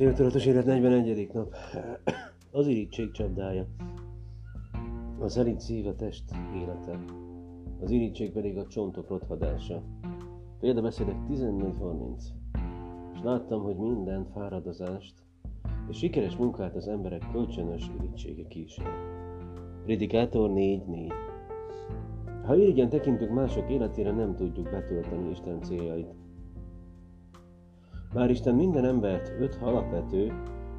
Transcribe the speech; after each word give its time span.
Céltudatos 0.00 0.46
élet 0.46 0.64
41. 0.64 1.30
nap. 1.32 1.54
Az 2.50 2.66
irítség 2.66 3.10
csapdája. 3.10 3.66
A 5.18 5.28
szerint 5.28 5.60
szív 5.60 5.86
a 5.86 5.96
test 5.96 6.24
élete. 6.54 7.04
Az 7.80 7.90
irítség 7.90 8.32
pedig 8.32 8.56
a 8.56 8.66
csontok 8.66 9.08
rothadása. 9.08 9.82
Példabeszédek 10.60 11.16
14.30. 11.30 12.22
És 13.14 13.20
láttam, 13.22 13.62
hogy 13.62 13.76
minden 13.76 14.26
fáradozást 14.34 15.14
és 15.90 15.96
sikeres 15.96 16.36
munkát 16.36 16.76
az 16.76 16.88
emberek 16.88 17.22
kölcsönös 17.32 17.90
irítsége 17.98 18.46
kísér. 18.48 18.86
Predikátor 19.84 20.50
4.4. 20.50 21.12
Ha 22.44 22.56
irigyen 22.56 22.88
tekintünk 22.88 23.30
mások 23.30 23.70
életére, 23.70 24.12
nem 24.12 24.36
tudjuk 24.36 24.70
betölteni 24.70 25.30
Isten 25.30 25.62
céljait. 25.62 26.19
Bár 28.14 28.30
Isten 28.30 28.54
minden 28.54 28.84
embert 28.84 29.32
öt 29.40 29.58
alapvető, 29.62 30.32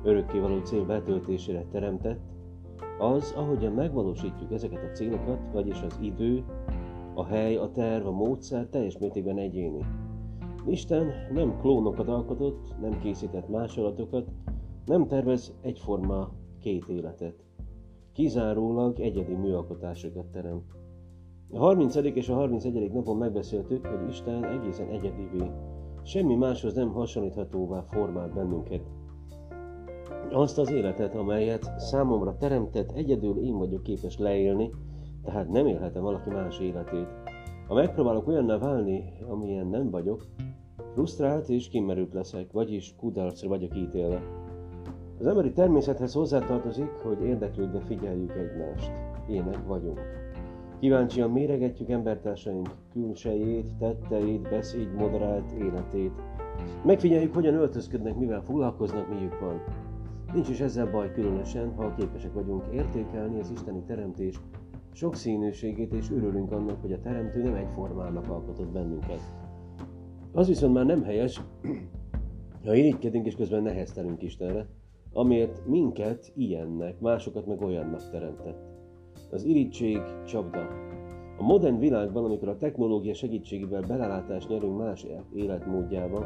örökkévaló 0.03 0.59
cél 0.59 0.85
betöltésére 0.85 1.65
teremtett, 1.71 2.19
az, 2.99 3.33
ahogyan 3.37 3.73
megvalósítjuk 3.73 4.51
ezeket 4.51 4.83
a 4.83 4.91
célokat, 4.91 5.39
vagyis 5.53 5.81
az 5.81 5.97
idő, 6.01 6.43
a 7.13 7.25
hely, 7.25 7.55
a 7.55 7.71
terv, 7.71 8.07
a 8.07 8.11
módszer 8.11 8.65
teljes 8.65 8.97
mértékben 8.97 9.37
egyéni. 9.37 9.85
Isten 10.65 11.11
nem 11.33 11.57
klónokat 11.59 12.07
alkotott, 12.07 12.75
nem 12.81 12.99
készített 12.99 13.49
másolatokat, 13.49 14.27
nem 14.85 15.07
tervez 15.07 15.53
egyforma 15.61 16.29
két 16.59 16.87
életet. 16.87 17.43
Kizárólag 18.13 18.99
egyedi 18.99 19.33
műalkotásokat 19.33 20.25
teremt. 20.25 20.71
A 21.51 21.57
30. 21.57 21.95
és 21.95 22.29
a 22.29 22.33
31. 22.33 22.91
napon 22.91 23.17
megbeszéltük, 23.17 23.85
hogy 23.85 24.09
Isten 24.09 24.43
egészen 24.43 24.87
egyedivé 24.87 25.51
Semmi 26.03 26.35
máshoz 26.35 26.73
nem 26.73 26.91
hasonlíthatóvá 26.91 27.81
formált 27.81 28.33
bennünket. 28.33 28.81
Azt 30.31 30.57
az 30.57 30.71
életet, 30.71 31.15
amelyet 31.15 31.79
számomra 31.79 32.37
teremtett, 32.37 32.91
egyedül 32.91 33.37
én 33.37 33.57
vagyok 33.57 33.83
képes 33.83 34.17
leélni, 34.17 34.69
tehát 35.23 35.49
nem 35.49 35.67
élhetem 35.67 36.01
valaki 36.01 36.29
más 36.29 36.59
életét. 36.59 37.07
Ha 37.67 37.73
megpróbálok 37.73 38.27
olyanná 38.27 38.57
válni, 38.57 39.03
amilyen 39.29 39.67
nem 39.67 39.89
vagyok, 39.89 40.25
frusztrált 40.93 41.49
és 41.49 41.69
kimerült 41.69 42.13
leszek, 42.13 42.51
vagyis 42.51 42.95
kudarcra 42.95 43.47
vagyok 43.47 43.77
ítélve. 43.77 44.21
Az 45.19 45.27
emberi 45.27 45.51
természethez 45.51 46.13
hozzátartozik, 46.13 46.89
hogy 46.89 47.21
érdeklődve 47.23 47.79
figyeljük 47.79 48.35
egymást. 48.35 48.91
Ének 49.27 49.67
vagyunk. 49.67 49.99
Kíváncsian 50.81 51.31
méregetjük 51.31 51.89
embertársaink 51.89 52.69
külsejét, 52.91 53.75
tetteit, 53.79 54.49
beszéd 54.49 54.93
moderált 54.93 55.51
életét. 55.51 56.11
Megfigyeljük, 56.85 57.33
hogyan 57.33 57.53
öltözködnek, 57.53 58.15
mivel 58.15 58.41
foglalkoznak, 58.41 59.09
miük 59.09 59.39
van. 59.39 59.61
Nincs 60.33 60.49
is 60.49 60.59
ezzel 60.59 60.91
baj 60.91 61.11
különösen, 61.11 61.73
ha 61.75 61.95
képesek 61.95 62.33
vagyunk 62.33 62.63
értékelni 62.73 63.39
az 63.39 63.51
isteni 63.51 63.83
teremtés 63.87 64.35
sokszínűségét, 64.93 65.93
és 65.93 66.11
örülünk 66.11 66.51
annak, 66.51 66.81
hogy 66.81 66.91
a 66.91 66.99
teremtő 66.99 67.41
nem 67.41 67.55
egyformának 67.55 68.29
alkotott 68.29 68.71
bennünket. 68.71 69.21
Az 70.31 70.47
viszont 70.47 70.73
már 70.73 70.85
nem 70.85 71.03
helyes, 71.03 71.41
ha 72.65 72.73
irigykedünk 72.73 73.25
és 73.25 73.35
közben 73.35 73.63
neheztelünk 73.63 74.21
Istenre, 74.21 74.67
amiért 75.13 75.67
minket 75.67 76.31
ilyennek, 76.35 76.99
másokat 76.99 77.45
meg 77.45 77.61
olyannak 77.61 78.09
teremtett. 78.09 78.70
Az 79.31 79.43
irítség 79.43 80.01
csapda. 80.25 80.67
A 81.37 81.43
modern 81.43 81.79
világban, 81.79 82.25
amikor 82.25 82.47
a 82.47 82.57
technológia 82.57 83.13
segítségével 83.13 83.81
belelátást 83.81 84.49
nyerünk 84.49 84.77
más 84.77 85.05
életmódjába, 85.33 86.25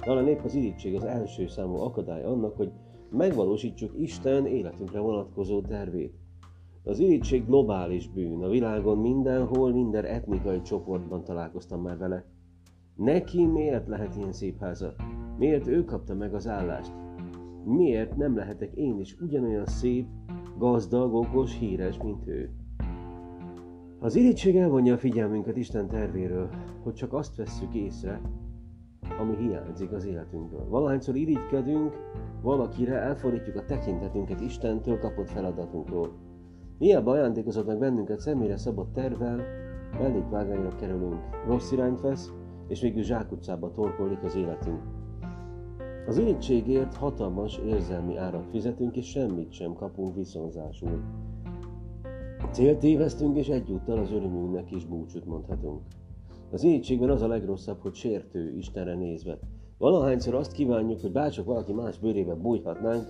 talán 0.00 0.28
épp 0.28 0.40
az 0.44 0.54
irítség 0.54 0.94
az 0.94 1.04
első 1.04 1.46
számú 1.46 1.76
akadály 1.76 2.24
annak, 2.24 2.56
hogy 2.56 2.70
megvalósítsuk 3.10 3.92
Isten 3.98 4.46
életünkre 4.46 4.98
vonatkozó 4.98 5.60
tervét. 5.60 6.14
Az 6.84 6.98
irítség 6.98 7.46
globális 7.46 8.08
bűn, 8.08 8.42
a 8.42 8.48
világon 8.48 8.98
mindenhol, 8.98 9.72
minden 9.72 10.04
etnikai 10.04 10.62
csoportban 10.62 11.24
találkoztam 11.24 11.82
már 11.82 11.98
vele. 11.98 12.24
Neki 12.96 13.46
miért 13.46 13.88
lehet 13.88 14.16
ilyen 14.16 14.32
szép 14.32 14.60
háza? 14.60 14.94
Miért 15.38 15.66
ő 15.66 15.84
kapta 15.84 16.14
meg 16.14 16.34
az 16.34 16.48
állást? 16.48 17.05
Miért 17.66 18.16
nem 18.16 18.36
lehetek 18.36 18.72
én 18.74 18.98
is 18.98 19.16
ugyanolyan 19.20 19.66
szép, 19.66 20.06
gazdag, 20.58 21.14
okos, 21.14 21.58
híres, 21.58 21.98
mint 22.02 22.26
ő. 22.26 22.50
Az 23.98 24.16
irítség 24.16 24.56
elvonja 24.56 24.94
a 24.94 24.98
figyelmünket 24.98 25.56
Isten 25.56 25.88
tervéről, 25.88 26.48
hogy 26.82 26.94
csak 26.94 27.12
azt 27.12 27.36
vesszük 27.36 27.74
észre, 27.74 28.20
ami 29.20 29.36
hiányzik 29.36 29.92
az 29.92 30.06
életünkből. 30.06 30.68
Valahányszor 30.68 31.16
irigykedünk, 31.16 31.96
valakire 32.42 32.94
elfordítjuk 32.94 33.56
a 33.56 33.64
tekintetünket 33.64 34.40
Istentől 34.40 34.98
kapott 34.98 35.30
feladatunkról. 35.30 36.12
Hiába 36.78 37.10
ajándékozott 37.10 37.66
meg 37.66 37.78
bennünket 37.78 38.20
személyre 38.20 38.56
szabott 38.56 38.92
tervvel, 38.92 39.40
mellékvágányra 39.98 40.76
kerülünk, 40.76 41.20
rossz 41.46 41.72
irányt 41.72 42.00
vesz, 42.00 42.32
és 42.68 42.80
végül 42.80 43.02
zsákutcába 43.02 43.70
torkolik 43.70 44.22
az 44.22 44.36
életünk. 44.36 44.95
Az 46.06 46.18
irítségért 46.18 46.94
hatalmas 46.94 47.60
érzelmi 47.66 48.16
árat 48.16 48.46
fizetünk, 48.50 48.96
és 48.96 49.06
semmit 49.06 49.52
sem 49.52 49.72
kapunk 49.72 50.14
viszonzásul. 50.14 51.00
Célt 52.50 52.78
tévesztünk, 52.78 53.36
és 53.36 53.48
egyúttal 53.48 53.98
az 53.98 54.12
örömünknek 54.12 54.70
is 54.70 54.84
búcsút 54.84 55.26
mondhatunk. 55.26 55.80
Az 56.50 56.62
irítségben 56.62 57.10
az 57.10 57.22
a 57.22 57.26
legrosszabb, 57.26 57.80
hogy 57.80 57.94
sértő 57.94 58.56
Istenre 58.56 58.94
nézve. 58.94 59.38
Valahányszor 59.78 60.34
azt 60.34 60.52
kívánjuk, 60.52 61.00
hogy 61.00 61.12
bárcsak 61.12 61.44
valaki 61.44 61.72
más 61.72 61.98
bőrébe 61.98 62.34
bújhatnánk, 62.34 63.04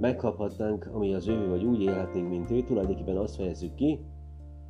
megkaphatnánk, 0.00 0.90
ami 0.92 1.14
az 1.14 1.28
ő, 1.28 1.48
vagy 1.48 1.64
úgy 1.64 1.82
élhetnénk, 1.82 2.28
mint 2.28 2.50
ő, 2.50 2.62
tulajdonképpen 2.62 3.16
azt 3.16 3.36
fejezzük 3.36 3.74
ki, 3.74 4.00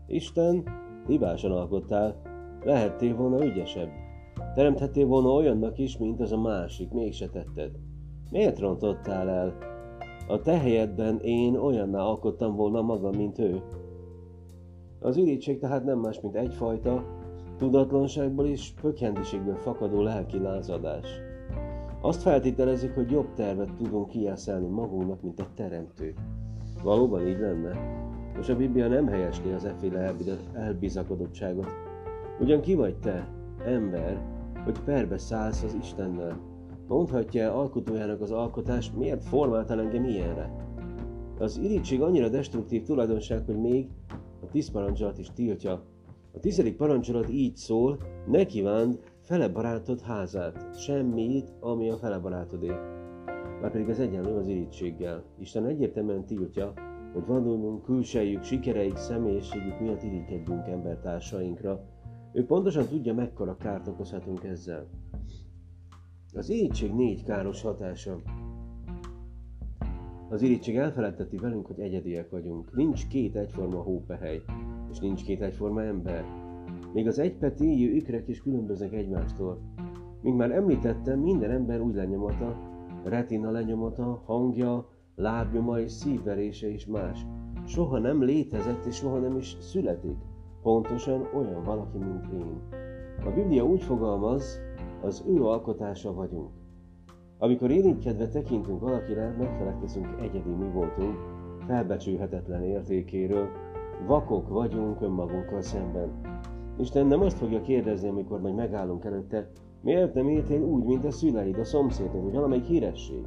Isten, 0.06 0.64
hibásan 1.06 1.52
alkottál, 1.52 2.22
lehettél 2.64 3.16
volna 3.16 3.44
ügyesebb. 3.44 3.88
Teremthettél 4.56 5.06
volna 5.06 5.28
olyannak 5.28 5.78
is, 5.78 5.98
mint 5.98 6.20
az 6.20 6.32
a 6.32 6.40
másik, 6.40 6.90
mégse 6.90 7.28
tetted. 7.28 7.70
Miért 8.30 8.58
rontottál 8.58 9.28
el? 9.28 9.54
A 10.28 10.40
te 10.40 10.58
helyedben 10.58 11.18
én 11.20 11.56
olyanná 11.56 11.98
alkottam 11.98 12.54
volna 12.54 12.82
magam, 12.82 13.16
mint 13.16 13.38
ő. 13.38 13.62
Az 15.00 15.16
irítség 15.16 15.58
tehát 15.58 15.84
nem 15.84 15.98
más, 15.98 16.20
mint 16.20 16.36
egyfajta, 16.36 17.04
tudatlanságból 17.58 18.46
és 18.46 18.72
pökhendiségből 18.80 19.54
fakadó 19.54 20.02
lelki 20.02 20.38
lázadás. 20.38 21.08
Azt 22.00 22.22
feltételezik, 22.22 22.94
hogy 22.94 23.10
jobb 23.10 23.34
tervet 23.34 23.72
tudunk 23.72 24.08
kiászelni 24.08 24.68
magunknak, 24.68 25.22
mint 25.22 25.40
a 25.40 25.46
teremtő. 25.54 26.14
Valóban 26.82 27.26
így 27.26 27.38
lenne? 27.38 27.78
Most 28.36 28.50
a 28.50 28.56
Biblia 28.56 28.88
nem 28.88 29.06
helyesli 29.06 29.52
az 29.52 29.64
efféle 29.64 30.14
elbizakodottságot. 30.52 31.68
Ugyan 32.40 32.60
ki 32.60 32.74
vagy 32.74 32.96
te, 32.98 33.28
ember, 33.64 34.34
hogy 34.66 34.80
perbe 34.84 35.18
szállsz 35.18 35.62
az 35.62 35.76
Istennel. 35.80 36.40
Mondhatja 36.88 37.54
alkotójának 37.54 38.20
az 38.20 38.30
alkotás, 38.30 38.92
miért 38.92 39.24
formáltál 39.24 39.80
engem 39.80 40.04
ilyenre? 40.04 40.50
Az 41.38 41.58
irítség 41.58 42.02
annyira 42.02 42.28
destruktív 42.28 42.82
tulajdonság, 42.82 43.44
hogy 43.46 43.60
még 43.60 43.88
a 44.42 44.46
tíz 44.50 44.70
parancsolat 44.70 45.18
is 45.18 45.30
tiltja. 45.34 45.82
A 46.32 46.38
tizedik 46.40 46.76
parancsolat 46.76 47.30
így 47.30 47.56
szól, 47.56 47.98
ne 48.26 48.44
kívánd 48.44 48.98
fele 49.20 49.48
barátod 49.48 50.00
házát, 50.00 50.78
semmit, 50.78 51.54
ami 51.60 51.90
a 51.90 51.96
fele 51.96 52.18
barátodé. 52.18 52.70
Már 53.60 53.70
pedig 53.70 53.88
ez 53.88 53.98
egyenlő 53.98 54.36
az 54.36 54.46
irítséggel. 54.46 55.22
Isten 55.38 55.66
egyértelműen 55.66 56.24
tiltja, 56.24 56.72
hogy 57.12 57.26
vadonunk, 57.26 57.82
külsejük, 57.82 58.42
sikereik, 58.42 58.96
személyiségük 58.96 59.80
miatt 59.80 60.02
irigykedjünk 60.02 60.66
embertársainkra, 60.68 61.80
ő 62.36 62.44
pontosan 62.44 62.86
tudja, 62.86 63.14
mekkora 63.14 63.56
kárt 63.56 63.88
okozhatunk 63.88 64.44
ezzel. 64.44 64.86
Az 66.34 66.48
irítség 66.48 66.94
négy 66.94 67.24
káros 67.24 67.62
hatása. 67.62 68.20
Az 70.28 70.42
irítség 70.42 70.76
elfeledteti 70.76 71.36
velünk, 71.36 71.66
hogy 71.66 71.80
egyediek 71.80 72.30
vagyunk. 72.30 72.74
Nincs 72.74 73.06
két 73.06 73.36
egyforma 73.36 73.82
hópehely, 73.82 74.42
és 74.90 74.98
nincs 74.98 75.24
két 75.24 75.40
egyforma 75.40 75.82
ember. 75.82 76.24
Még 76.92 77.06
az 77.06 77.18
egypetéjű 77.18 77.94
ikrek 77.94 78.28
is 78.28 78.42
különböznek 78.42 78.92
egymástól. 78.92 79.58
Mint 80.22 80.36
már 80.36 80.50
említettem, 80.50 81.20
minden 81.20 81.50
ember 81.50 81.80
úgy 81.80 81.94
lenyomata, 81.94 82.56
retina 83.04 83.50
lenyomata, 83.50 84.22
hangja, 84.24 84.88
lábnyoma 85.14 85.80
és 85.80 85.92
szívverése 85.92 86.68
is 86.68 86.86
más. 86.86 87.26
Soha 87.66 87.98
nem 87.98 88.22
létezett 88.22 88.84
és 88.84 88.94
soha 88.94 89.18
nem 89.18 89.36
is 89.36 89.56
születik 89.60 90.16
pontosan 90.66 91.28
olyan 91.34 91.62
valaki, 91.64 91.98
mint 91.98 92.32
én. 92.32 92.60
A 93.24 93.30
Biblia 93.30 93.64
úgy 93.64 93.82
fogalmaz, 93.82 94.60
az 95.02 95.24
ő 95.28 95.44
alkotása 95.44 96.14
vagyunk. 96.14 96.50
Amikor 97.38 97.70
érintkedve 97.70 98.28
tekintünk 98.28 98.80
valakire, 98.80 99.36
megfelelkezünk 99.38 100.06
egyedi 100.20 100.50
mi 100.50 100.70
voltunk, 100.72 101.16
felbecsülhetetlen 101.66 102.62
értékéről, 102.62 103.48
vakok 104.06 104.48
vagyunk 104.48 105.00
önmagunkkal 105.00 105.62
szemben. 105.62 106.20
Isten 106.78 107.06
nem 107.06 107.20
azt 107.20 107.38
fogja 107.38 107.60
kérdezni, 107.60 108.08
amikor 108.08 108.40
majd 108.40 108.54
megállunk 108.54 109.04
előtte, 109.04 109.50
miért 109.82 110.14
nem 110.14 110.28
éltél 110.28 110.62
úgy, 110.62 110.84
mint 110.84 111.04
a 111.04 111.10
szüleid, 111.10 111.58
a 111.58 111.64
szomszédod, 111.64 112.22
vagy 112.22 112.34
valamelyik 112.34 112.64
híresség? 112.64 113.26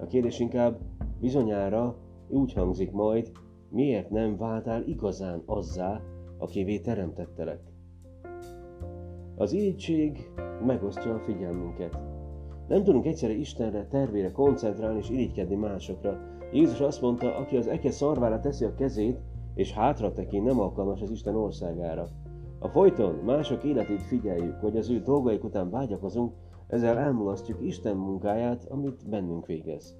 A 0.00 0.06
kérdés 0.06 0.40
inkább 0.40 0.78
bizonyára 1.20 1.96
úgy 2.28 2.52
hangzik 2.52 2.92
majd, 2.92 3.32
miért 3.70 4.10
nem 4.10 4.36
váltál 4.36 4.82
igazán 4.82 5.42
azzá, 5.44 6.00
akivé 6.38 6.78
teremtettelek? 6.78 7.60
Az 9.36 9.52
irítség 9.52 10.30
megosztja 10.66 11.14
a 11.14 11.18
figyelmünket. 11.18 11.98
Nem 12.68 12.82
tudunk 12.82 13.06
egyszerre 13.06 13.32
Istenre, 13.32 13.86
tervére 13.86 14.32
koncentrálni 14.32 14.98
és 14.98 15.10
irigykedni 15.10 15.54
másokra. 15.54 16.20
Jézus 16.52 16.80
azt 16.80 17.00
mondta, 17.00 17.36
aki 17.36 17.56
az 17.56 17.66
eke 17.66 17.90
szarvára 17.90 18.40
teszi 18.40 18.64
a 18.64 18.74
kezét, 18.74 19.20
és 19.54 19.72
hátra 19.72 20.12
tekint, 20.12 20.44
nem 20.44 20.60
alkalmas 20.60 21.00
az 21.00 21.10
Isten 21.10 21.34
országára. 21.34 22.08
A 22.58 22.68
folyton 22.68 23.14
mások 23.14 23.64
életét 23.64 24.02
figyeljük, 24.02 24.60
hogy 24.60 24.76
az 24.76 24.90
ő 24.90 25.00
dolgaik 25.00 25.44
után 25.44 25.70
vágyakozunk, 25.70 26.32
ezzel 26.66 26.98
elmulasztjuk 26.98 27.62
Isten 27.62 27.96
munkáját, 27.96 28.66
amit 28.70 29.08
bennünk 29.08 29.46
végez. 29.46 29.96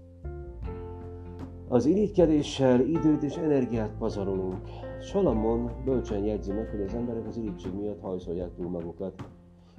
Az 1.68 1.86
irigykedéssel 1.86 2.80
időt 2.80 3.22
és 3.22 3.36
energiát 3.36 3.92
pazarolunk. 3.98 4.56
Salamon 5.00 5.70
bölcsen 5.84 6.24
jegyzi 6.24 6.52
meg, 6.52 6.68
hogy 6.68 6.80
az 6.80 6.94
emberek 6.94 7.26
az 7.26 7.36
irigység 7.36 7.72
miatt 7.74 8.00
hajszolják 8.00 8.54
túl 8.54 8.68
magukat. 8.68 9.14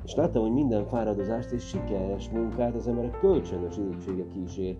És 0.03 0.15
láttam, 0.15 0.41
hogy 0.41 0.53
minden 0.53 0.85
fáradozást 0.85 1.51
és 1.51 1.67
sikeres 1.67 2.29
munkát 2.29 2.75
az 2.75 2.87
emberek 2.87 3.19
kölcsönös 3.19 3.77
irítsége 3.77 4.27
kísér. 4.33 4.77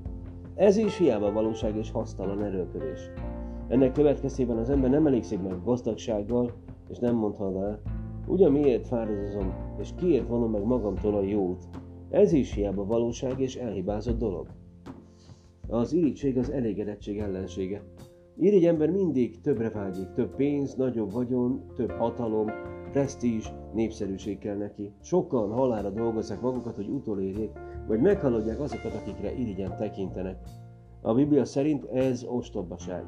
Ez 0.56 0.78
is 0.78 0.98
hiába 0.98 1.32
valóság 1.32 1.76
és 1.76 1.92
hasztalan 1.92 2.44
erőködés. 2.44 3.00
Ennek 3.68 3.92
következtében 3.92 4.58
az 4.58 4.70
ember 4.70 4.90
nem 4.90 5.08
elégszik 5.08 5.42
meg 5.42 5.64
gazdagsággal, 5.64 6.52
és 6.90 6.98
nem 7.00 7.16
mondhatná, 7.16 7.80
ugyan 8.26 8.52
miért 8.52 8.88
fáradozom, 8.88 9.54
és 9.80 9.90
kiért 9.96 10.28
vonom 10.28 10.52
meg 10.52 10.64
magamtól 10.64 11.16
a 11.16 11.22
jót. 11.22 11.68
Ez 12.10 12.32
is 12.32 12.54
hiába 12.54 12.86
valóság 12.86 13.40
és 13.40 13.56
elhibázott 13.56 14.18
dolog. 14.18 14.48
Az 15.68 15.94
irítség 15.94 16.38
az 16.38 16.50
elégedettség 16.50 17.20
ellensége. 17.20 17.84
Irigy 18.38 18.66
ember 18.66 18.90
mindig 18.90 19.42
többre 19.42 19.70
vágyik, 19.70 20.12
több 20.14 20.36
pénz, 20.36 20.76
nagyobb 20.76 21.12
vagyon, 21.12 21.66
több 21.76 21.92
hatalom, 21.92 22.48
presztízs, 22.92 23.48
népszerűség 23.74 24.38
kell 24.38 24.56
neki. 24.56 24.92
Sokan 25.02 25.52
halára 25.52 25.90
dolgozzák 25.90 26.42
magukat, 26.42 26.76
hogy 26.76 26.88
utolérjék, 26.88 27.52
vagy 27.88 28.00
meghaladják 28.00 28.60
azokat, 28.60 28.94
akikre 28.94 29.34
irigyen 29.34 29.78
tekintenek. 29.78 30.38
A 31.02 31.14
Biblia 31.14 31.46
szerint 31.46 31.86
ez 31.86 32.24
ostobaság. 32.24 33.04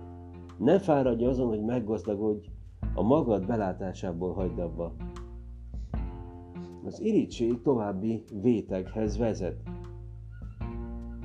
Ne 0.58 0.80
fáradj 0.80 1.26
azon, 1.26 1.48
hogy 1.48 1.64
meggazdagodj, 1.64 2.48
a 2.94 3.02
magad 3.02 3.46
belátásából 3.46 4.34
hagyd 4.34 4.60
abba. 4.60 4.96
Az 6.86 7.02
irítség 7.02 7.62
további 7.62 8.24
véteghez 8.42 9.18
vezet. 9.18 9.62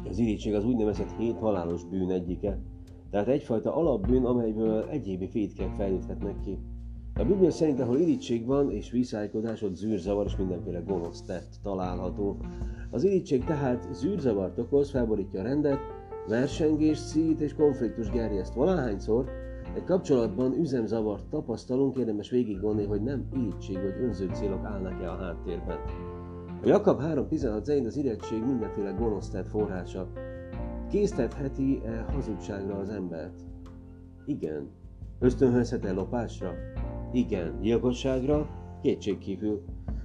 Az 0.09 0.19
irítség 0.19 0.55
az 0.55 0.65
úgynevezett 0.65 1.17
hét 1.19 1.39
halálos 1.39 1.85
bűn 1.85 2.11
egyike, 2.11 2.59
tehát 3.11 3.29
egyfajta 3.29 3.77
alapbűn, 3.77 4.25
amelyből 4.25 4.85
egyébi 4.91 5.29
fétkek 5.29 5.75
fejlődhetnek 5.77 6.41
ki. 6.41 6.59
A 7.15 7.25
Biblia 7.25 7.51
szerint, 7.51 7.81
ahol 7.81 7.99
irítség 7.99 8.47
van 8.47 8.71
és 8.71 8.91
viszálykodás, 8.91 9.63
ott 9.63 9.75
zűrzavar 9.75 10.27
és 10.27 10.37
mindenféle 10.37 10.81
gonosz 10.81 11.23
tett 11.23 11.55
található. 11.63 12.37
Az 12.91 13.05
irítség 13.05 13.45
tehát 13.45 13.89
zűrzavart 13.93 14.59
okoz, 14.59 14.91
felborítja 14.91 15.41
a 15.41 15.43
rendet, 15.43 15.79
versengés, 16.29 16.99
szít 16.99 17.41
és 17.41 17.55
konfliktus 17.55 18.11
gerjeszt. 18.11 18.55
Valahányszor 18.55 19.29
egy 19.75 19.85
kapcsolatban 19.85 20.53
üzemzavart 20.53 21.29
tapasztalunk, 21.29 21.97
érdemes 21.97 22.31
végig 22.31 22.61
gondolni, 22.61 22.89
hogy 22.89 23.03
nem 23.03 23.29
irítség 23.37 23.77
vagy 23.77 24.03
önző 24.03 24.31
célok 24.33 24.65
állnak-e 24.65 25.11
a 25.11 25.17
háttérben. 25.17 25.79
A 26.65 26.67
Jakab 26.67 27.01
3.16 27.01 27.65
szerint 27.65 27.87
az 27.87 27.97
irítség 27.97 28.45
mindenféle 28.45 28.91
gonosz 28.91 29.29
tett 29.29 29.49
forrása. 29.49 30.09
Késztetheti-e 30.91 32.07
hazugságra 32.13 32.77
az 32.77 32.89
embert? 32.89 33.41
Igen. 34.27 34.69
Ösztönhözhet-e 35.19 35.93
lopásra? 35.93 36.53
Igen. 37.13 37.61
Gyilkosságra? 37.61 38.49
Kétségkívül. 38.83 39.63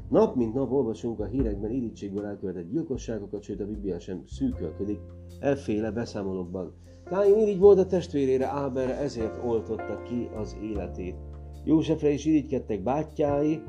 Nap 0.09 0.35
mint 0.35 0.53
nap 0.53 0.71
olvasunk 0.71 1.19
a 1.19 1.25
hírekben 1.25 1.71
irítségből 1.71 2.25
elkövetett 2.25 2.69
gyilkosságokat, 2.71 3.43
sőt 3.43 3.59
a 3.61 3.65
Biblia 3.65 3.99
sem 3.99 4.23
szűkölködik 4.27 4.99
efféle 5.39 5.91
beszámolókban. 5.91 6.73
Káin 7.03 7.37
irigy 7.37 7.59
volt 7.59 7.79
a 7.79 7.85
testvérére, 7.85 8.47
Áberre 8.47 8.97
ezért 8.97 9.43
oltotta 9.45 10.01
ki 10.03 10.29
az 10.35 10.57
életét. 10.61 11.15
Józsefre 11.63 12.09
is 12.09 12.25
irigykedtek 12.25 12.83
bátyái, 12.83 13.61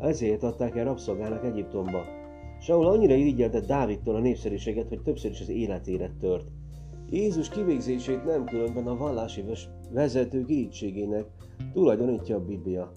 ezért 0.00 0.42
adták 0.42 0.76
el 0.76 0.84
rabszolgának 0.84 1.44
Egyiptomba. 1.44 2.22
Saul 2.64 2.86
annyira 2.86 3.14
irigyelte 3.14 3.60
Dávidtól 3.60 4.14
a 4.14 4.18
népszerűséget, 4.18 4.88
hogy 4.88 5.02
többször 5.02 5.30
is 5.30 5.40
az 5.40 5.48
életére 5.48 6.10
tört. 6.20 6.46
Jézus 7.10 7.48
kivégzését 7.48 8.24
nem 8.24 8.44
különben 8.44 8.86
a 8.86 8.96
vallási 8.96 9.44
vezetők 9.90 10.50
irítségének 10.50 11.24
tulajdonítja 11.72 12.36
a 12.36 12.44
Biblia. 12.44 12.92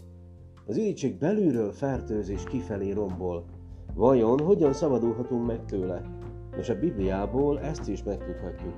Az 0.66 0.78
irítség 0.78 1.18
belülről 1.18 1.72
fertőzés 1.72 2.44
kifelé 2.44 2.92
rombol. 2.92 3.46
Vajon 3.96 4.40
hogyan 4.40 4.74
szabadulhatunk 4.74 5.46
meg 5.46 5.66
tőle? 5.66 6.02
Nos, 6.56 6.70
a 6.70 6.80
Bibliából 6.80 7.60
ezt 7.60 7.90
is 7.90 8.04
megtudhatjuk. 8.04 8.76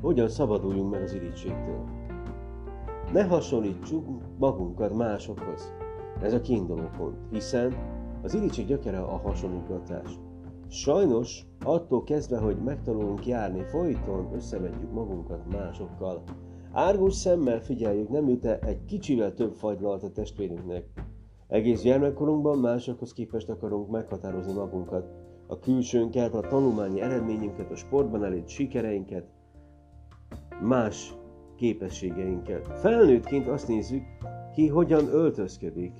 Hogyan 0.00 0.28
szabaduljunk 0.28 0.90
meg 0.90 1.02
az 1.02 1.14
irítségtől? 1.14 1.84
Ne 3.12 3.24
hasonlítsuk 3.24 4.06
magunkat 4.38 4.94
másokhoz. 4.94 5.81
Ez 6.22 6.32
a 6.32 6.40
kiinduló 6.40 6.88
pont, 6.96 7.16
hiszen 7.30 7.74
az 8.22 8.34
irítség 8.34 8.66
gyökere 8.66 9.00
a 9.00 9.16
hasonlítgatás. 9.16 10.18
Sajnos 10.68 11.46
attól 11.64 12.04
kezdve, 12.04 12.38
hogy 12.38 12.56
megtanulunk 12.56 13.26
járni, 13.26 13.62
folyton 13.62 14.28
összevetjük 14.34 14.92
magunkat 14.92 15.52
másokkal. 15.52 16.22
Árgus 16.72 17.14
szemmel 17.14 17.60
figyeljük, 17.60 18.08
nem 18.08 18.28
jut 18.28 18.44
egy 18.44 18.84
kicsivel 18.84 19.34
több 19.34 19.54
fagylalt 19.54 20.02
a 20.02 20.10
testvérünknek. 20.10 20.84
Egész 21.48 21.82
gyermekkorunkban 21.82 22.58
másokhoz 22.58 23.12
képest 23.12 23.48
akarunk 23.48 23.90
meghatározni 23.90 24.52
magunkat, 24.52 25.10
a 25.46 25.58
külsőnket, 25.58 26.34
a 26.34 26.40
tanulmányi 26.40 27.00
eredményünket, 27.00 27.70
a 27.70 27.76
sportban 27.76 28.24
elért 28.24 28.48
sikereinket, 28.48 29.26
más 30.62 31.14
képességeinket. 31.56 32.66
Felnőttként 32.78 33.48
azt 33.48 33.68
nézzük, 33.68 34.02
ki 34.54 34.68
hogyan 34.68 35.08
öltözködik, 35.08 35.92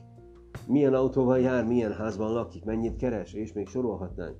milyen 0.66 0.94
autóval 0.94 1.38
jár, 1.38 1.66
milyen 1.66 1.92
házban 1.92 2.32
lakik, 2.32 2.64
mennyit 2.64 2.96
keres, 2.96 3.32
és 3.32 3.52
még 3.52 3.66
sorolhatnánk. 3.66 4.36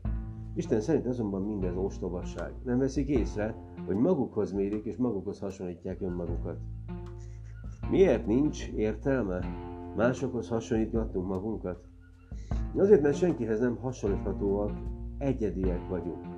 Isten 0.55 0.81
szerint 0.81 1.07
azonban 1.07 1.43
mindez 1.43 1.77
ostobasság. 1.77 2.53
Nem 2.65 2.79
veszik 2.79 3.09
észre, 3.09 3.55
hogy 3.87 3.97
magukhoz 3.97 4.53
mérik 4.53 4.85
és 4.85 4.97
magukhoz 4.97 5.39
hasonlítják 5.39 6.01
önmagukat. 6.01 6.59
Miért 7.91 8.27
nincs 8.27 8.69
értelme 8.69 9.41
másokhoz 9.97 10.49
hasonlítgatnunk 10.49 11.27
magunkat? 11.27 11.85
Azért, 12.77 13.03
mert 13.03 13.17
senkihez 13.17 13.61
nem 13.61 13.77
hasonlíthatóak, 13.77 14.73
egyediek 15.19 15.89
vagyunk. 15.89 16.32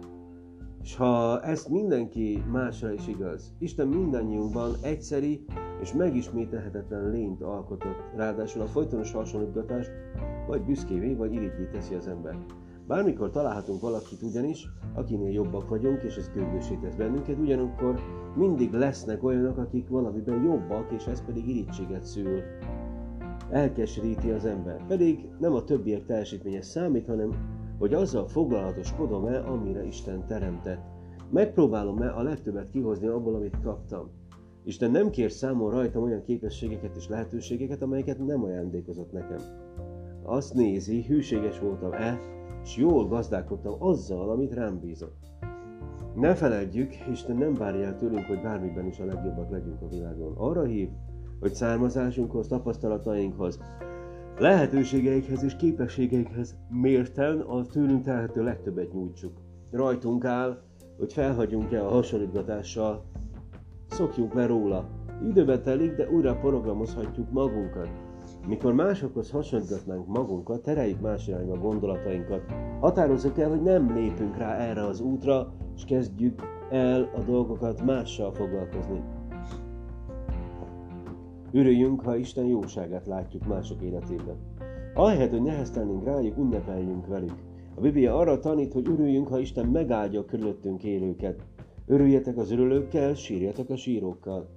És 0.84 0.96
ha 0.96 1.40
ezt 1.40 1.68
mindenki 1.68 2.42
másra 2.50 2.92
is 2.92 3.08
igaz, 3.08 3.52
Isten 3.58 3.88
mindannyiunkban 3.88 4.74
egyszeri 4.82 5.44
és 5.80 5.92
megismételhetetlen 5.92 7.10
lényt 7.10 7.42
alkotott, 7.42 7.96
ráadásul 8.16 8.62
a 8.62 8.66
folytonos 8.66 9.12
hasonlítgatás 9.12 9.86
vagy 10.46 10.62
büszkévé, 10.62 11.14
vagy 11.14 11.32
irigyé 11.32 11.68
teszi 11.72 11.94
az 11.94 12.06
ember. 12.06 12.36
Bármikor 12.86 13.30
találhatunk 13.30 13.80
valakit 13.80 14.22
ugyanis, 14.22 14.68
akinél 14.94 15.32
jobbak 15.32 15.68
vagyunk, 15.68 16.02
és 16.02 16.16
ez 16.16 16.30
gőgösé 16.34 16.78
tesz 16.82 16.94
bennünket, 16.94 17.38
ugyanakkor 17.38 18.00
mindig 18.36 18.72
lesznek 18.72 19.24
olyanok, 19.24 19.58
akik 19.58 19.88
valamiben 19.88 20.42
jobbak, 20.42 20.92
és 20.92 21.06
ez 21.06 21.24
pedig 21.24 21.48
irítséget 21.48 22.04
szül. 22.04 22.40
Elkeseríti 23.50 24.30
az 24.30 24.44
ember. 24.44 24.86
Pedig 24.86 25.28
nem 25.38 25.54
a 25.54 25.64
többiek 25.64 26.04
teljesítménye 26.04 26.62
számít, 26.62 27.06
hanem 27.06 27.30
hogy 27.78 27.94
azzal 27.94 28.26
foglalatoskodom-e, 28.26 29.46
amire 29.46 29.84
Isten 29.86 30.26
teremtett. 30.26 30.82
Megpróbálom-e 31.30 32.14
a 32.14 32.22
legtöbbet 32.22 32.70
kihozni 32.70 33.06
abból, 33.06 33.34
amit 33.34 33.60
kaptam. 33.62 34.10
Isten 34.64 34.90
nem 34.90 35.10
kér 35.10 35.30
számon 35.30 35.70
rajtam 35.70 36.02
olyan 36.02 36.22
képességeket 36.22 36.96
és 36.96 37.08
lehetőségeket, 37.08 37.82
amelyeket 37.82 38.26
nem 38.26 38.44
ajándékozott 38.44 39.12
nekem. 39.12 39.38
Azt 40.22 40.54
nézi, 40.54 41.02
hűséges 41.02 41.58
voltam-e, 41.58 42.20
és 42.62 42.76
jól 42.76 43.08
gazdálkodtam 43.08 43.74
azzal, 43.78 44.30
amit 44.30 44.54
rám 44.54 44.78
bízott. 44.80 45.16
Ne 46.14 46.34
feledjük, 46.34 46.92
Isten 47.10 47.36
nem 47.36 47.54
várja 47.54 47.84
el 47.84 47.96
tőlünk, 47.96 48.24
hogy 48.24 48.42
bármiben 48.42 48.86
is 48.86 48.98
a 48.98 49.04
legjobbak 49.04 49.50
legyünk 49.50 49.82
a 49.82 49.88
világon. 49.88 50.34
Arra 50.36 50.64
hív, 50.64 50.88
hogy 51.40 51.54
származásunkhoz, 51.54 52.46
tapasztalatainkhoz, 52.46 53.58
lehetőségeikhez 54.38 55.42
és 55.42 55.56
képességeikhez 55.56 56.56
mérten 56.68 57.40
a 57.40 57.62
tőlünk 57.62 58.02
telhető 58.02 58.42
legtöbbet 58.42 58.92
nyújtsuk. 58.92 59.32
Rajtunk 59.70 60.24
áll, 60.24 60.62
hogy 60.98 61.12
felhagyjunk-e 61.12 61.84
a 61.84 61.88
hasonlítgatással, 61.88 63.04
szokjunk 63.88 64.34
le 64.34 64.46
róla. 64.46 64.88
Időbe 65.28 65.60
telik, 65.60 65.94
de 65.94 66.10
újra 66.10 66.34
programozhatjuk 66.34 67.30
magunkat. 67.30 67.88
Mikor 68.46 68.74
másokhoz 68.74 69.30
hasonlítgatnánk 69.30 70.06
magunkat, 70.06 70.62
tereljük 70.62 71.00
más 71.00 71.28
irányba 71.28 71.56
gondolatainkat. 71.56 72.42
Határozzuk 72.80 73.38
el, 73.38 73.48
hogy 73.48 73.62
nem 73.62 73.94
lépünk 73.94 74.36
rá 74.36 74.56
erre 74.56 74.84
az 74.86 75.00
útra, 75.00 75.52
és 75.76 75.84
kezdjük 75.84 76.42
el 76.70 77.10
a 77.14 77.20
dolgokat 77.20 77.84
mással 77.84 78.32
foglalkozni. 78.32 79.02
Örüljünk, 81.56 82.00
ha 82.00 82.16
Isten 82.16 82.44
jóságát 82.44 83.06
látjuk 83.06 83.46
mások 83.46 83.82
életében. 83.82 84.36
Ahelyett, 84.94 85.30
hogy 85.30 85.42
neheztelnénk 85.42 86.04
rájuk, 86.04 86.38
ünnepeljünk 86.38 87.06
velük. 87.06 87.34
A 87.74 87.80
Biblia 87.80 88.16
arra 88.16 88.38
tanít, 88.38 88.72
hogy 88.72 88.88
örüljünk, 88.88 89.28
ha 89.28 89.38
Isten 89.38 89.66
megáldja 89.66 90.24
körülöttünk 90.24 90.84
élőket. 90.84 91.42
Örüljetek 91.86 92.36
az 92.36 92.52
örülőkkel, 92.52 93.14
sírjatok 93.14 93.70
a 93.70 93.76
sírókkal. 93.76 94.48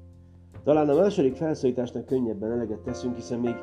Talán 0.63 0.89
a 0.89 0.95
második 0.95 1.35
felszólításnak 1.35 2.05
könnyebben 2.05 2.51
eleget 2.51 2.79
teszünk, 2.79 3.15
hiszen 3.15 3.39
még 3.39 3.55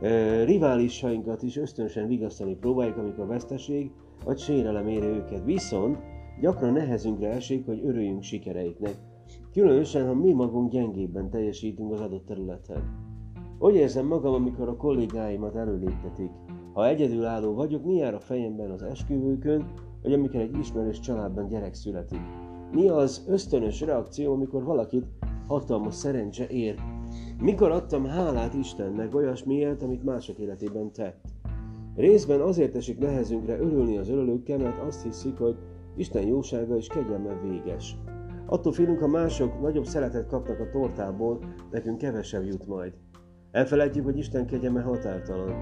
e, 0.00 0.44
riválisainkat 0.44 1.42
is 1.42 1.56
ösztönösen 1.56 2.08
vigasztani 2.08 2.56
próbáljuk, 2.56 2.96
amikor 2.96 3.26
veszteség 3.26 3.90
vagy 4.24 4.38
sérelem 4.38 4.88
éri 4.88 5.06
őket. 5.06 5.44
Viszont 5.44 5.98
gyakran 6.40 6.72
nehezünkre 6.72 7.28
esik, 7.28 7.66
hogy 7.66 7.80
örüljünk 7.84 8.22
sikereiknek, 8.22 8.94
különösen, 9.54 10.06
ha 10.06 10.14
mi 10.14 10.32
magunk 10.32 10.70
gyengébben 10.70 11.30
teljesítünk 11.30 11.92
az 11.92 12.00
adott 12.00 12.26
területen. 12.26 12.82
Hogy 13.58 13.74
érzem 13.74 14.06
magam, 14.06 14.34
amikor 14.34 14.68
a 14.68 14.76
kollégáimat 14.76 15.56
előléptetik. 15.56 16.30
Ha 16.72 16.88
egyedülálló 16.88 17.54
vagyok, 17.54 17.84
mi 17.84 17.94
jár 17.94 18.14
a 18.14 18.20
fejemben 18.20 18.70
az 18.70 18.82
esküvőkön, 18.82 19.72
vagy 20.02 20.12
amikor 20.12 20.40
egy 20.40 20.58
ismerős 20.58 21.00
családban 21.00 21.48
gyerek 21.48 21.74
születik? 21.74 22.20
Mi 22.72 22.88
az 22.88 23.24
ösztönös 23.28 23.80
reakció, 23.80 24.32
amikor 24.32 24.64
valakit 24.64 25.06
hatalmas 25.46 25.94
szerencse 25.94 26.46
ér? 26.46 26.74
Mikor 27.40 27.70
adtam 27.70 28.04
hálát 28.04 28.54
Istennek 28.54 29.14
olyasmiért, 29.14 29.82
amit 29.82 30.04
mások 30.04 30.38
életében 30.38 30.92
tett? 30.92 31.24
Részben 31.96 32.40
azért 32.40 32.76
esik 32.76 32.98
nehezünkre 32.98 33.58
örülni 33.58 33.96
az 33.96 34.08
örülőkkel, 34.08 34.58
mert 34.58 34.82
azt 34.86 35.02
hiszik, 35.02 35.38
hogy 35.38 35.56
Isten 35.96 36.26
jósága 36.26 36.76
és 36.76 36.86
kegyelme 36.86 37.40
véges. 37.48 37.96
Attól 38.46 38.72
félünk, 38.72 38.98
ha 38.98 39.06
mások 39.06 39.60
nagyobb 39.60 39.84
szeretet 39.84 40.26
kapnak 40.26 40.60
a 40.60 40.68
tortából, 40.68 41.38
nekünk 41.70 41.98
kevesebb 41.98 42.44
jut 42.44 42.66
majd. 42.66 42.92
Elfelejtjük, 43.50 44.04
hogy 44.04 44.18
Isten 44.18 44.46
kegyeme 44.46 44.80
határtalan. 44.80 45.54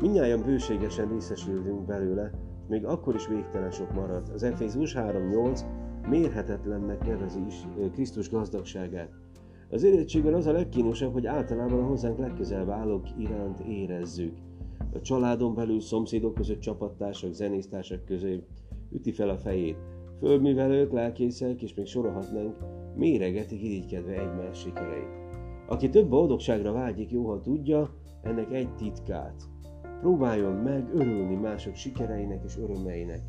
Mindnyáján 0.00 0.42
bőségesen 0.42 1.08
részesülünk 1.08 1.86
belőle, 1.86 2.30
még 2.68 2.84
akkor 2.84 3.14
is 3.14 3.26
végtelen 3.26 3.70
sok 3.70 3.94
marad. 3.94 4.30
Az 4.34 4.42
Efézus 4.42 4.94
3.8 4.94 5.60
mérhetetlennek 6.08 7.06
nevezi 7.06 7.40
is 7.46 7.66
Krisztus 7.92 8.30
gazdagságát. 8.30 9.10
Az 9.70 9.82
érettségben 9.82 10.34
az 10.34 10.46
a 10.46 10.52
legkínosabb, 10.52 11.12
hogy 11.12 11.26
általában 11.26 11.80
a 11.80 11.86
hozzánk 11.86 12.18
legközelebb 12.18 12.70
állók 12.70 13.06
iránt 13.18 13.60
érezzük. 13.60 14.36
A 14.92 15.00
családon 15.00 15.54
belül, 15.54 15.80
szomszédok 15.80 16.34
között, 16.34 16.60
csapattársak, 16.60 17.32
zenésztársak 17.32 18.04
közé 18.04 18.44
üti 18.90 19.12
fel 19.12 19.28
a 19.28 19.36
fejét. 19.36 19.76
Földművelők, 20.18 20.92
lelkészek, 20.92 21.62
és 21.62 21.74
még 21.74 21.86
sorolhatnánk, 21.86 22.56
méregetik 22.94 23.62
irigykedve 23.62 24.12
egymás 24.12 24.58
sikereit. 24.58 25.18
Aki 25.68 25.88
több 25.88 26.08
boldogságra 26.08 26.72
vágyik, 26.72 27.10
jó, 27.10 27.28
ha 27.28 27.40
tudja, 27.40 27.90
ennek 28.22 28.52
egy 28.52 28.74
titkát. 28.74 29.42
Próbáljon 30.00 30.52
meg 30.52 30.90
örülni 30.94 31.34
mások 31.34 31.74
sikereinek 31.74 32.44
és 32.44 32.58
örömeinek. 32.58 33.20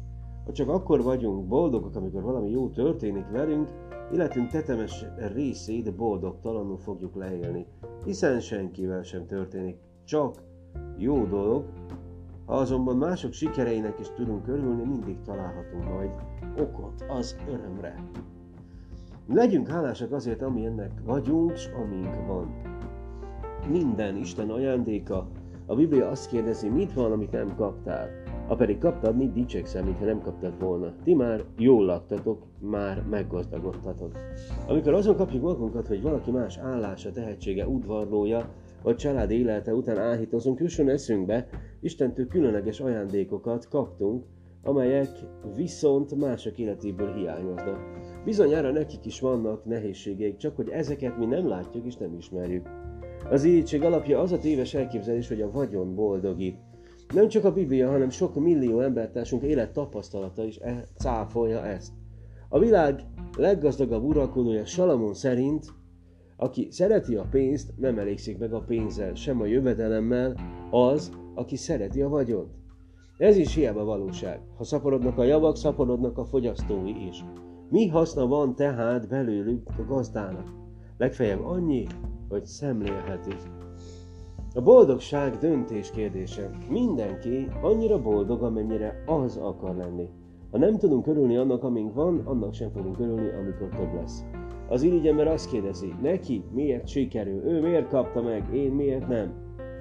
Ha 0.46 0.52
csak 0.52 0.70
akkor 0.70 1.04
vagyunk 1.04 1.48
boldogok, 1.48 1.96
amikor 1.96 2.22
valami 2.22 2.50
jó 2.50 2.70
történik 2.70 3.30
velünk, 3.32 3.70
életünk 4.14 4.50
tetemes 4.50 5.06
részét 5.34 5.96
boldogtalanul 5.96 6.78
fogjuk 6.78 7.16
leélni, 7.16 7.66
hiszen 8.06 8.40
senkivel 8.40 9.04
sem 9.04 9.26
történik 9.26 9.78
csak 10.04 10.44
jó 10.98 11.26
dolog, 11.26 11.66
ha 12.50 12.56
azonban 12.56 12.98
mások 12.98 13.34
sikereinek 13.34 14.00
is 14.00 14.08
tudunk 14.16 14.48
örülni, 14.48 14.84
mindig 14.84 15.22
találhatunk 15.22 15.90
majd 15.94 16.12
okot 16.58 17.06
az 17.08 17.38
örömre. 17.50 18.04
Legyünk 19.28 19.68
hálásak 19.68 20.12
azért, 20.12 20.42
ami 20.42 20.66
ennek 20.66 20.92
vagyunk, 21.06 21.52
és 21.52 21.70
amink 21.84 22.28
van. 22.28 22.52
Minden 23.68 24.16
Isten 24.16 24.50
ajándéka. 24.50 25.28
A 25.66 25.76
Biblia 25.76 26.10
azt 26.10 26.30
kérdezi, 26.30 26.70
mit 26.70 26.94
van, 26.94 27.12
amit 27.12 27.32
nem 27.32 27.56
kaptál. 27.56 28.10
Ha 28.48 28.56
pedig 28.56 28.78
kaptad, 28.78 29.16
mit 29.16 29.34
dicsekszel, 29.34 29.84
mintha 29.84 30.06
nem 30.06 30.22
kaptad 30.22 30.60
volna. 30.60 30.94
Ti 31.04 31.14
már 31.14 31.44
jól 31.58 31.86
laktatok, 31.86 32.44
már 32.60 33.04
meggazdagodtatok. 33.10 34.12
Amikor 34.68 34.94
azon 34.94 35.16
kapjuk 35.16 35.44
magunkat, 35.44 35.88
hogy 35.88 36.02
valaki 36.02 36.32
más 36.32 36.58
állása, 36.58 37.12
tehetsége, 37.12 37.68
udvarlója, 37.68 38.50
vagy 38.84 38.96
család 38.96 39.32
élete 39.32 39.74
után 39.74 39.98
áhítozunk, 39.98 40.60
jusson 40.60 40.90
eszünkbe, 40.90 41.48
Istentől 41.82 42.28
különleges 42.28 42.80
ajándékokat 42.80 43.68
kaptunk, 43.68 44.24
amelyek 44.64 45.10
viszont 45.56 46.16
mások 46.16 46.58
életéből 46.58 47.14
hiányoznak. 47.14 47.80
Bizonyára 48.26 48.72
nekik 48.72 49.06
is 49.06 49.20
vannak 49.20 49.66
nehézségeik, 49.66 50.38
csak 50.38 50.56
hogy 50.56 50.70
ezeket 50.70 51.18
mi 51.18 51.26
nem 51.26 51.48
látjuk 51.48 51.86
és 51.86 51.96
nem 51.96 52.14
ismerjük. 52.18 52.68
Az 53.30 53.44
irítség 53.44 53.84
alapja 53.84 54.20
az 54.20 54.32
a 54.32 54.38
téves 54.38 54.74
elképzelés, 54.74 55.28
hogy 55.28 55.42
a 55.42 55.52
vagyon 55.52 55.96
boldogít. 55.96 56.58
Nem 57.14 57.28
csak 57.28 57.46
a 57.46 57.54
Biblia, 57.54 57.90
hanem 57.90 58.10
sok 58.10 58.36
millió 58.36 58.80
embertársunk 58.80 59.44
élet 59.44 59.72
tapasztalata 59.72 60.44
is 60.44 60.58
e- 60.58 60.86
cáfolja 60.98 61.66
ezt. 61.66 61.94
A 62.50 62.60
világ 62.60 63.04
leggazdagabb 63.38 64.04
uralkodója 64.04 64.66
Salamon 64.66 65.14
szerint, 65.14 65.66
aki 66.40 66.68
szereti 66.72 67.16
a 67.16 67.26
pénzt, 67.32 67.74
nem 67.78 67.98
elégszik 68.00 68.38
meg 68.38 68.54
a 68.54 68.64
pénzzel, 68.68 69.14
sem 69.14 69.42
a 69.42 69.46
jövedelemmel, 69.46 70.36
az, 70.72 71.12
aki 71.36 71.56
szereti 71.56 72.02
a 72.02 72.10
vagyont. 72.10 72.50
Ez 73.18 73.38
is 73.38 73.56
hiába 73.56 73.84
valóság. 73.84 74.40
Ha 74.58 74.64
szaporodnak 74.64 75.18
a 75.18 75.24
javak, 75.24 75.56
szaporodnak 75.56 76.18
a 76.18 76.26
fogyasztói 76.26 77.08
is. 77.08 77.26
Mi 77.70 77.88
haszna 77.88 78.28
van 78.28 78.56
tehát 78.56 79.08
belőlük 79.08 79.68
a 79.78 79.84
gazdának? 79.88 80.48
Legfeljebb 80.98 81.46
annyi, 81.46 81.88
hogy 82.30 82.46
szemlélhetik. 82.46 83.42
A 84.54 84.62
boldogság 84.62 85.38
döntés 85.38 85.92
kérdése. 85.92 86.50
Mindenki 86.70 87.48
annyira 87.62 88.02
boldog, 88.02 88.44
amennyire 88.44 89.04
az 89.06 89.38
akar 89.38 89.76
lenni. 89.76 90.10
Ha 90.52 90.58
nem 90.58 90.78
tudunk 90.78 91.08
örülni 91.08 91.38
annak, 91.38 91.64
amink 91.64 91.94
van, 91.94 92.22
annak 92.26 92.54
sem 92.54 92.72
fogunk 92.72 93.00
örülni, 93.00 93.30
amikor 93.30 93.70
több 93.70 93.94
lesz. 93.94 94.24
Az 94.70 94.82
irigy 94.82 95.08
ember 95.08 95.28
azt 95.28 95.50
kérdezi, 95.50 95.94
neki 96.02 96.44
miért 96.52 96.88
sikerül, 96.88 97.44
ő 97.44 97.62
miért 97.62 97.88
kapta 97.88 98.22
meg, 98.22 98.54
én 98.54 98.72
miért 98.72 99.08
nem. 99.08 99.34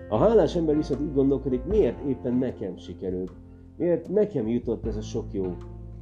A 0.09 0.17
hálás 0.17 0.57
ember 0.57 0.77
viszont 0.77 1.01
úgy 1.01 1.13
gondolkodik, 1.13 1.65
miért 1.65 2.09
éppen 2.09 2.35
nekem 2.35 2.77
sikerült, 2.77 3.33
miért 3.77 4.09
nekem 4.09 4.49
jutott 4.49 4.87
ez 4.87 4.97
a 4.97 5.01
sok 5.01 5.33
jó. 5.33 5.57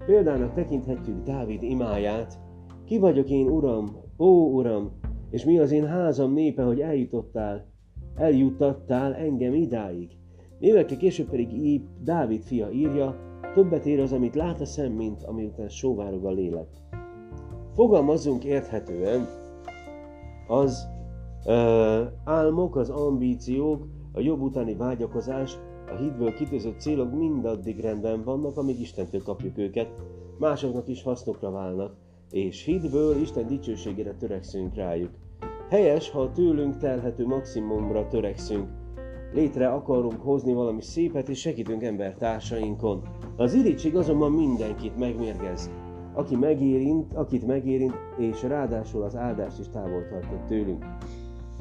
Példának 0.07 0.55
tekinthetjük 0.55 1.23
Dávid 1.23 1.63
imáját, 1.63 2.39
ki 2.85 2.99
vagyok 2.99 3.31
én, 3.31 3.49
Uram, 3.49 3.87
ó 4.19 4.55
Uram, 4.55 4.91
és 5.31 5.45
mi 5.45 5.59
az 5.59 5.71
én 5.73 5.87
házam 5.87 6.33
népe, 6.33 6.63
hogy 6.63 6.81
eljutottál, 6.81 7.67
eljuttattál 8.15 9.15
engem 9.15 9.55
idáig. 9.55 10.11
Évekkel 10.59 10.97
később 10.97 11.29
pedig 11.29 11.53
így 11.53 11.83
Dávid 12.03 12.43
fia 12.43 12.71
írja, 12.71 13.17
többet 13.55 13.87
ér 13.87 14.01
az, 14.01 14.13
amit 14.13 14.35
lát 14.35 14.61
a 14.61 14.65
szem, 14.65 14.93
mint 14.93 15.23
amiután 15.23 15.69
sóvárog 15.69 16.25
a 16.25 16.31
lélek. 16.31 16.69
Fogalmazzunk 17.77 18.45
érthetően, 18.45 19.29
az 20.47 20.87
ö, 21.47 22.03
álmok, 22.25 22.77
az 22.77 22.91
ambíciók, 22.91 23.87
a 24.13 24.21
jobb 24.21 24.41
utáni 24.41 24.75
vágyakozás, 24.75 25.59
a 25.93 25.97
hitből 25.97 26.35
kitűzött 26.35 26.81
célok 26.81 27.13
mindaddig 27.13 27.81
rendben 27.81 28.25
vannak, 28.25 28.57
amíg 28.57 28.81
Istentől 28.81 29.23
kapjuk 29.23 29.59
őket, 29.59 29.89
másoknak 30.39 30.89
is 30.89 31.03
hasznokra 31.03 31.51
válnak, 31.51 31.95
és 32.31 32.65
hitből 32.65 33.21
Isten 33.21 33.47
dicsőségére 33.47 34.15
törekszünk 34.15 34.75
rájuk. 34.75 35.11
Helyes, 35.69 36.11
ha 36.11 36.33
tőlünk 36.33 36.79
telhető 36.79 37.27
maximumra 37.27 38.09
törekszünk. 38.09 38.69
Létre 39.33 39.69
akarunk 39.69 40.21
hozni 40.21 40.53
valami 40.53 40.83
szépet, 40.83 41.29
és 41.29 41.39
segítünk 41.39 41.83
embertársainkon. 41.83 43.03
Az 43.37 43.55
irítség 43.55 43.97
azonban 43.97 44.33
mindenkit 44.33 44.99
megmérgez. 44.99 45.71
Aki 46.17 46.37
megérint, 46.37 47.15
akit 47.15 47.47
megérint, 47.47 47.95
és 48.17 48.43
ráadásul 48.43 49.03
az 49.03 49.17
áldást 49.17 49.59
is 49.59 49.69
távol 49.69 50.07
tartja 50.09 50.45
tőlünk. 50.49 50.85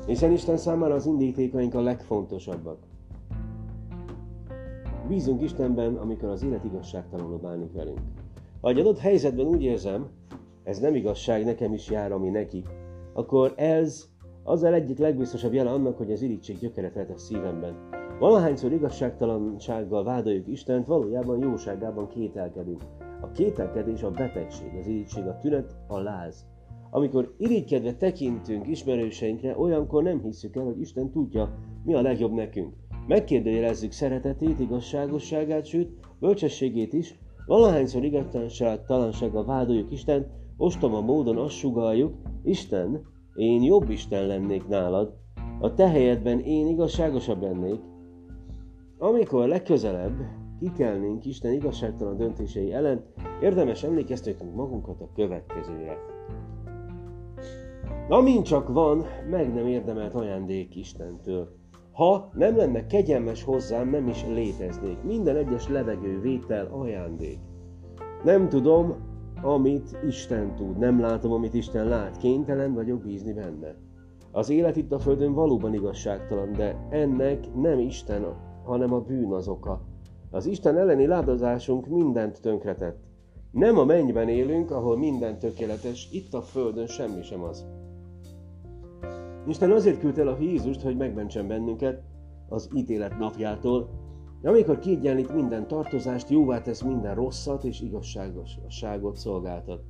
Hiszen 0.05 0.31
Isten 0.31 0.57
számára 0.57 0.93
az 0.93 1.05
indítékaink 1.05 1.73
a 1.73 1.81
legfontosabbak. 1.81 2.77
Bízunk 5.07 5.41
Istenben, 5.41 5.95
amikor 5.95 6.29
az 6.29 6.43
élet 6.43 6.63
igazságtalanul 6.63 7.37
bánik 7.37 7.73
velünk. 7.73 7.99
Ha 8.61 8.69
egy 8.69 8.79
adott 8.79 8.99
helyzetben 8.99 9.45
úgy 9.45 9.63
érzem, 9.63 10.07
ez 10.63 10.79
nem 10.79 10.95
igazság, 10.95 11.45
nekem 11.45 11.73
is 11.73 11.89
jár, 11.89 12.11
ami 12.11 12.29
neki, 12.29 12.63
akkor 13.13 13.53
ez 13.55 14.05
az 14.43 14.63
a 14.63 14.73
egyik 14.73 14.97
legbiztosabb 14.97 15.53
jele 15.53 15.71
annak, 15.71 15.97
hogy 15.97 16.11
az 16.11 16.21
irítség 16.21 16.57
gyökeret 16.57 17.09
a 17.09 17.17
szívemben. 17.17 17.75
Valahányszor 18.19 18.71
igazságtalansággal 18.71 20.03
vádoljuk 20.03 20.47
Istent, 20.47 20.87
valójában 20.87 21.39
jóságában 21.39 22.07
kételkedünk. 22.07 22.81
A 23.25 23.31
kételkedés 23.31 24.03
a 24.03 24.11
betegség, 24.11 24.67
az 24.79 24.87
irítség, 24.87 25.25
a 25.25 25.37
tünet, 25.37 25.75
a 25.87 25.99
láz. 25.99 26.45
Amikor 26.89 27.33
irigykedve 27.37 27.93
tekintünk 27.93 28.67
ismerőseinkre, 28.67 29.59
olyankor 29.59 30.03
nem 30.03 30.21
hiszük 30.21 30.55
el, 30.55 30.63
hogy 30.63 30.79
Isten 30.79 31.11
tudja, 31.11 31.57
mi 31.83 31.93
a 31.93 32.01
legjobb 32.01 32.31
nekünk. 32.31 32.73
Megkérdőjelezzük 33.07 33.91
szeretetét, 33.91 34.59
igazságosságát, 34.59 35.65
sőt, 35.65 35.89
bölcsességét 36.19 36.93
is, 36.93 37.19
valahányszor 37.45 38.03
igazság 38.03 38.85
talansággal 38.85 39.45
vádoljuk 39.45 39.91
Isten, 39.91 40.27
ostoma 40.57 41.01
módon 41.01 41.37
azt 41.37 41.55
sugaljuk, 41.55 42.13
Isten, 42.43 43.01
én 43.35 43.63
jobb 43.63 43.89
Isten 43.89 44.27
lennék 44.27 44.67
nálad, 44.67 45.13
a 45.59 45.73
te 45.73 45.89
helyedben 45.89 46.39
én 46.39 46.67
igazságosabb 46.67 47.41
lennék. 47.41 47.79
Amikor 48.97 49.47
legközelebb 49.47 50.44
kikelnénk 50.59 51.25
Isten 51.25 51.53
igazságtalan 51.53 52.17
döntései 52.17 52.73
ellen, 52.73 53.03
érdemes 53.41 53.83
emlékeztetnünk 53.83 54.55
magunkat 54.55 55.01
a 55.01 55.09
következőre. 55.15 55.97
Amint 58.09 58.45
csak 58.45 58.67
van, 58.67 59.05
meg 59.29 59.53
nem 59.53 59.67
érdemelt 59.67 60.13
ajándék 60.13 60.75
Istentől. 60.75 61.49
Ha 61.91 62.29
nem 62.33 62.57
lenne 62.57 62.85
kegyelmes 62.85 63.43
hozzám, 63.43 63.89
nem 63.89 64.07
is 64.07 64.25
léteznék. 64.25 65.03
Minden 65.03 65.35
egyes 65.35 65.69
levegő 65.69 66.19
vétel 66.21 66.65
ajándék. 66.65 67.39
Nem 68.23 68.49
tudom, 68.49 68.95
amit 69.41 69.97
Isten 70.07 70.55
tud, 70.55 70.77
nem 70.77 70.99
látom, 70.99 71.31
amit 71.31 71.53
Isten 71.53 71.87
lát, 71.87 72.17
kénytelen 72.17 72.73
vagyok 72.73 73.01
bízni 73.01 73.33
benne. 73.33 73.75
Az 74.31 74.49
élet 74.49 74.75
itt 74.75 74.91
a 74.91 74.99
Földön 74.99 75.33
valóban 75.33 75.73
igazságtalan, 75.73 76.51
de 76.51 76.87
ennek 76.89 77.53
nem 77.53 77.79
Isten, 77.79 78.25
hanem 78.63 78.93
a 78.93 78.99
bűn 78.99 79.31
az 79.31 79.47
oka. 79.47 79.81
Az 80.35 80.45
Isten 80.45 80.77
elleni 80.77 81.05
ládozásunk 81.05 81.87
mindent 81.87 82.41
tönkretett. 82.41 82.97
Nem 83.51 83.77
a 83.77 83.85
mennyben 83.85 84.29
élünk, 84.29 84.71
ahol 84.71 84.97
minden 84.97 85.39
tökéletes, 85.39 86.09
itt 86.11 86.33
a 86.33 86.41
Földön 86.41 86.87
semmi 86.87 87.23
sem 87.23 87.43
az. 87.43 87.65
Isten 89.47 89.71
azért 89.71 89.99
küldte 89.99 90.21
el 90.21 90.27
a 90.27 90.37
Jézust, 90.39 90.81
hogy 90.81 90.97
megmentsen 90.97 91.47
bennünket 91.47 92.03
az 92.49 92.69
ítélet 92.73 93.17
napjától, 93.17 93.89
amikor 94.43 94.79
kiegyenlít 94.79 95.33
minden 95.33 95.67
tartozást, 95.67 96.29
jóvá 96.29 96.61
tesz 96.61 96.81
minden 96.81 97.15
rosszat 97.15 97.63
és 97.63 97.81
igazságosságot 97.81 99.15
szolgáltat. 99.15 99.83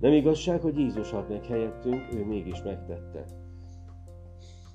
Nem 0.00 0.12
igazság, 0.12 0.60
hogy 0.60 0.78
Jézus 0.78 1.10
halt 1.10 1.28
meg 1.28 1.44
helyettünk, 1.44 2.02
ő 2.14 2.24
mégis 2.24 2.62
megtette. 2.62 3.41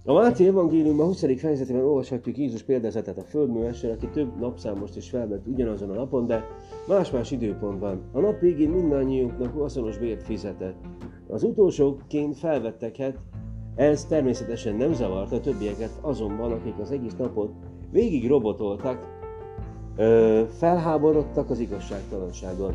A 0.09 0.13
Máté 0.13 0.47
evangéliumban 0.47 1.05
20. 1.05 1.39
fejezetében 1.39 1.83
olvashatjuk 1.83 2.37
Jézus 2.37 2.63
példázatot 2.63 3.17
a 3.17 3.21
földművessel, 3.21 3.91
aki 3.91 4.07
több 4.07 4.39
napszámost 4.39 4.97
is 4.97 5.09
felvett 5.09 5.47
ugyanazon 5.47 5.89
a 5.89 5.93
napon, 5.93 6.27
de 6.27 6.43
más-más 6.87 7.31
időpontban. 7.31 8.01
A 8.11 8.19
nap 8.19 8.39
végén 8.39 8.69
mindannyiunknak 8.69 9.61
azonos 9.61 9.97
bért 9.97 10.23
fizetett. 10.23 10.75
Az 11.27 11.43
utolsóként 11.43 12.37
felvetteket 12.37 13.17
ez 13.75 14.05
természetesen 14.05 14.75
nem 14.75 14.93
zavarta 14.93 15.35
a 15.35 15.39
többieket, 15.39 15.91
azonban 16.01 16.51
akik 16.51 16.79
az 16.81 16.91
egész 16.91 17.15
napot 17.15 17.51
végig 17.91 18.27
robotoltak, 18.27 18.99
felháborodtak 20.57 21.49
az 21.49 21.59
igazságtalanságon. 21.59 22.73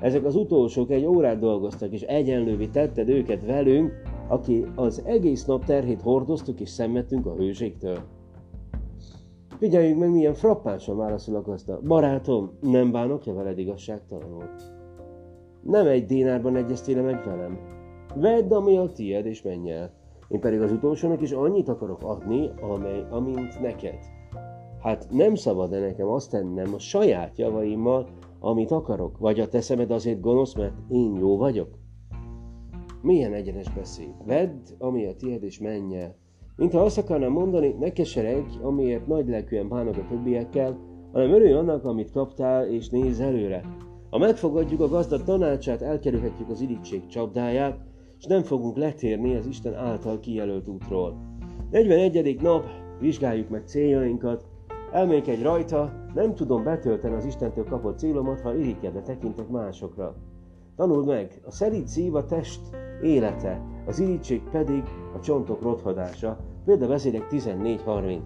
Ezek 0.00 0.24
az 0.24 0.36
utolsók 0.36 0.90
egy 0.90 1.04
órát 1.04 1.38
dolgoztak, 1.38 1.92
és 1.92 2.02
egyenlővé 2.02 2.66
tetted 2.66 3.08
őket 3.08 3.46
velünk, 3.46 3.92
aki 4.28 4.66
az 4.74 5.02
egész 5.04 5.44
nap 5.44 5.64
terhét 5.64 6.02
hordoztuk 6.02 6.60
és 6.60 6.68
szenvedtünk 6.68 7.26
a 7.26 7.34
hőségtől. 7.34 7.98
Figyeljünk 9.58 9.98
meg, 9.98 10.10
milyen 10.10 10.34
frappánsan 10.34 10.96
válaszol 10.96 11.34
a. 11.66 11.80
Barátom, 11.86 12.50
nem 12.60 12.92
bánok-e 12.92 13.32
veled 13.32 13.58
igazságtalanul? 13.58 14.44
Nem 15.62 15.86
egy 15.86 16.06
dénárban 16.06 16.56
egyeztél 16.56 17.02
meg 17.02 17.24
velem. 17.24 17.58
Vedd, 18.14 18.52
ami 18.52 18.76
a 18.76 18.92
tied, 18.92 19.26
és 19.26 19.42
menj 19.42 19.70
el. 19.70 19.92
Én 20.28 20.40
pedig 20.40 20.60
az 20.60 20.72
utolsónak 20.72 21.22
is 21.22 21.32
annyit 21.32 21.68
akarok 21.68 22.02
adni, 22.02 22.50
amely, 22.60 23.06
amint 23.10 23.60
neked. 23.60 23.98
Hát 24.80 25.06
nem 25.10 25.34
szabad-e 25.34 25.80
nekem 25.80 26.08
azt 26.08 26.30
tennem 26.30 26.74
a 26.74 26.78
saját 26.78 27.38
javaimmal, 27.38 28.06
amit 28.40 28.70
akarok? 28.70 29.18
Vagy 29.18 29.40
a 29.40 29.48
teszemed 29.48 29.90
azért 29.90 30.20
gonosz, 30.20 30.54
mert 30.54 30.74
én 30.88 31.14
jó 31.14 31.36
vagyok? 31.36 31.68
Milyen 33.06 33.32
egyenes 33.32 33.72
beszéd. 33.72 34.14
Vedd, 34.24 34.60
ami 34.78 35.06
a 35.06 35.14
tiéd, 35.14 35.42
és 35.42 35.58
menj 35.58 35.96
el. 35.96 36.14
Mintha 36.56 36.80
azt 36.80 36.98
akarnám 36.98 37.32
mondani, 37.32 37.74
ne 37.78 37.92
keseregj, 37.92 38.58
amiért 38.62 39.06
nagy 39.06 39.28
lelkűen 39.28 39.68
bánok 39.68 39.96
a 39.96 40.06
többiekkel, 40.08 40.78
hanem 41.12 41.32
örülj 41.32 41.52
annak, 41.52 41.84
amit 41.84 42.10
kaptál, 42.10 42.68
és 42.68 42.88
nézz 42.88 43.20
előre. 43.20 43.64
Ha 44.10 44.18
megfogadjuk 44.18 44.80
a 44.80 44.88
gazda 44.88 45.22
tanácsát, 45.22 45.82
elkerülhetjük 45.82 46.50
az 46.50 46.60
irítség 46.60 47.06
csapdáját, 47.06 47.78
és 48.18 48.24
nem 48.24 48.42
fogunk 48.42 48.76
letérni 48.76 49.36
az 49.36 49.46
Isten 49.46 49.74
által 49.74 50.20
kijelölt 50.20 50.68
útról. 50.68 51.16
41. 51.70 52.40
nap, 52.40 52.64
vizsgáljuk 53.00 53.48
meg 53.48 53.66
céljainkat, 53.66 54.46
elmékedj 54.92 55.42
rajta, 55.42 55.92
nem 56.14 56.34
tudom 56.34 56.64
betölteni 56.64 57.14
az 57.14 57.24
Istentől 57.24 57.64
kapott 57.64 57.98
célomat, 57.98 58.40
ha 58.40 58.56
irigykedve 58.56 59.02
tekintek 59.02 59.48
másokra. 59.48 60.16
Tanuld 60.76 61.06
meg, 61.06 61.40
a 61.44 61.50
szerint 61.50 61.86
szív 61.86 62.14
a 62.14 62.24
test 62.24 62.60
élete, 63.02 63.60
az 63.86 63.98
irítség 63.98 64.42
pedig 64.50 64.82
a 65.16 65.20
csontok 65.20 65.62
rothadása. 65.62 66.38
Például 66.64 66.90
beszélek 66.90 67.26
14.30. 67.30 68.18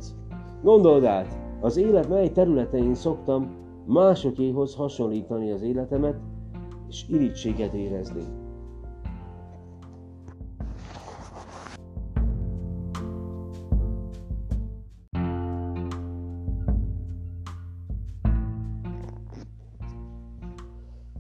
Gondold 0.63 1.05
át, 1.05 1.39
az 1.61 1.77
élet 1.77 2.09
mely 2.09 2.31
területein 2.31 2.95
szoktam 2.95 3.51
másokéhoz 3.87 4.75
hasonlítani 4.75 5.51
az 5.51 5.63
életemet, 5.63 6.17
és 6.89 7.05
irítséget 7.09 7.73
érezni. 7.73 8.23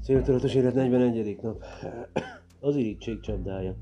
Céltudatos 0.03 0.55
élet 0.55 0.75
41. 0.75 1.39
nap. 1.43 1.65
Az 2.62 2.77
irítség 2.77 3.20
csapdája. 3.20 3.75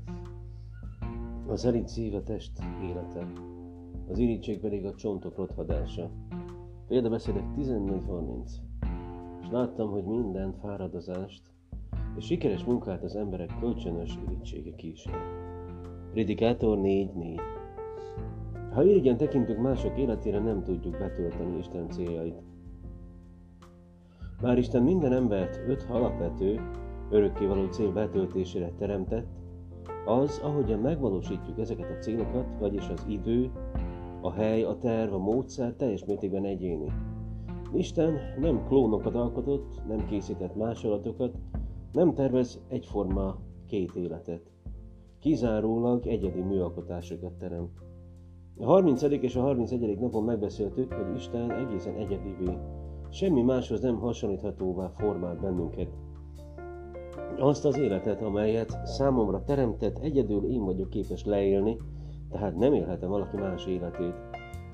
A 1.47 1.55
szerint 1.55 1.87
szív 1.87 2.23
test 2.23 2.51
élete. 2.83 3.27
Az 4.09 4.17
irítség 4.17 4.59
pedig 4.59 4.85
a 4.85 4.95
csontok 4.95 5.37
rothadása. 5.37 6.09
Példabeszédek 6.87 7.43
14.30. 7.57 8.49
És 9.41 9.47
láttam, 9.51 9.89
hogy 9.89 10.03
minden 10.03 10.53
fáradozást 10.53 11.41
és 12.17 12.25
sikeres 12.25 12.63
munkát 12.63 13.03
az 13.03 13.15
emberek 13.15 13.59
kölcsönös 13.59 14.17
irítsége 14.27 14.75
kísér. 14.75 15.13
Predikátor 16.11 16.77
4.4. 16.77 17.39
Ha 18.73 18.83
irigyen 18.83 19.17
tekintünk 19.17 19.59
mások 19.59 19.97
életére, 19.97 20.39
nem 20.39 20.63
tudjuk 20.63 20.97
betölteni 20.97 21.57
Isten 21.57 21.89
céljait. 21.89 22.41
Bár 24.41 24.57
Isten 24.57 24.83
minden 24.83 25.13
embert 25.13 25.61
öt 25.67 25.85
alapvető, 25.89 26.61
örökkévaló 27.09 27.65
cél 27.65 27.91
betöltésére 27.91 28.71
teremtett, 28.77 29.27
az, 30.05 30.39
ahogyan 30.43 30.79
megvalósítjuk 30.79 31.59
ezeket 31.59 31.89
a 31.89 31.97
célokat, 31.97 32.45
vagyis 32.59 32.89
az 32.89 33.05
idő, 33.07 33.51
a 34.21 34.31
hely, 34.31 34.63
a 34.63 34.77
terv, 34.77 35.13
a 35.13 35.17
módszer 35.17 35.73
teljes 35.73 36.05
mértékben 36.05 36.45
egyéni. 36.45 36.91
Isten 37.73 38.17
nem 38.39 38.65
klónokat 38.67 39.15
alkotott, 39.15 39.81
nem 39.87 40.05
készített 40.05 40.55
másolatokat, 40.55 41.37
nem 41.91 42.13
tervez 42.13 42.61
egyforma 42.67 43.37
két 43.67 43.95
életet. 43.95 44.51
Kizárólag 45.19 46.07
egyedi 46.07 46.41
műalkotásokat 46.41 47.33
teremt. 47.33 47.79
A 48.57 48.65
30. 48.65 49.01
és 49.01 49.35
a 49.35 49.41
31. 49.41 49.99
napon 49.99 50.23
megbeszéltük, 50.23 50.93
hogy 50.93 51.15
Isten 51.15 51.51
egészen 51.51 51.95
egyedivé 51.95 52.57
Semmi 53.11 53.41
máshoz 53.41 53.81
nem 53.81 53.99
hasonlíthatóvá 53.99 54.87
formált 54.87 55.39
bennünket. 55.39 55.89
Azt 57.37 57.65
az 57.65 57.77
életet, 57.77 58.21
amelyet 58.21 58.77
számomra 58.85 59.43
teremtett, 59.43 59.97
egyedül 59.99 60.45
én 60.51 60.65
vagyok 60.65 60.89
képes 60.89 61.25
leélni, 61.25 61.77
tehát 62.29 62.57
nem 62.57 62.73
élhetem 62.73 63.09
valaki 63.09 63.37
más 63.37 63.65
életét. 63.65 64.13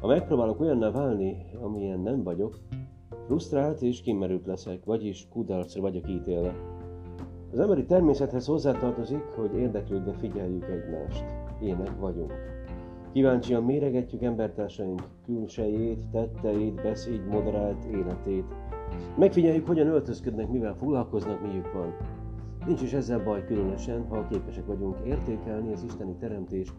Ha 0.01 0.07
megpróbálok 0.07 0.59
olyanná 0.59 0.91
válni, 0.91 1.37
amilyen 1.61 1.99
nem 1.99 2.23
vagyok, 2.23 2.59
frusztrált 3.25 3.81
és 3.81 4.01
kimerült 4.01 4.45
leszek, 4.45 4.85
vagyis 4.85 5.27
kudarcra 5.29 5.81
vagyok 5.81 6.09
ítélve. 6.09 6.55
Az 7.51 7.59
emberi 7.59 7.85
természethez 7.85 8.45
hozzátartozik, 8.45 9.23
hogy 9.23 9.57
érdeklődve 9.57 10.13
figyeljük 10.13 10.65
egymást. 10.69 11.23
Ének 11.61 11.99
vagyunk. 11.99 12.33
Kíváncsian 13.13 13.63
méregetjük 13.63 14.23
embertársaink 14.23 15.01
külsejét, 15.25 16.09
tetteit, 16.11 16.81
beszéd, 16.81 17.27
moderált 17.27 17.85
életét. 17.85 18.45
Megfigyeljük, 19.17 19.67
hogyan 19.67 19.87
öltözködnek, 19.87 20.49
mivel 20.49 20.75
foglalkoznak, 20.75 21.41
miük 21.41 21.73
van. 21.73 21.93
Nincs 22.65 22.81
is 22.81 22.93
ezzel 22.93 23.23
baj 23.23 23.45
különösen, 23.45 24.07
ha 24.07 24.27
képesek 24.27 24.65
vagyunk 24.65 24.97
értékelni 25.05 25.71
az 25.71 25.83
isteni 25.83 26.15
teremtés 26.19 26.73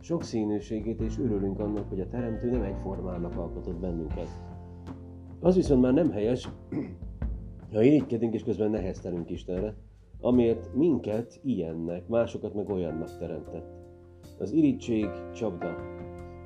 sokszínűségét, 0.00 1.00
és 1.00 1.18
örülünk 1.18 1.58
annak, 1.58 1.88
hogy 1.88 2.00
a 2.00 2.08
teremtő 2.08 2.50
nem 2.50 2.62
egyformának 2.62 3.36
alkotott 3.36 3.80
bennünket. 3.80 4.28
Az 5.40 5.54
viszont 5.54 5.80
már 5.82 5.92
nem 5.92 6.10
helyes, 6.10 6.48
ha 7.72 7.82
irigykedünk 7.82 8.34
és 8.34 8.42
közben 8.42 8.70
neheztelünk 8.70 9.30
Istenre, 9.30 9.74
amiért 10.20 10.74
minket 10.74 11.40
ilyennek, 11.42 12.08
másokat 12.08 12.54
meg 12.54 12.68
olyannak 12.68 13.18
teremtett. 13.18 13.72
Az 14.38 14.52
irítség 14.52 15.08
csapda. 15.34 15.74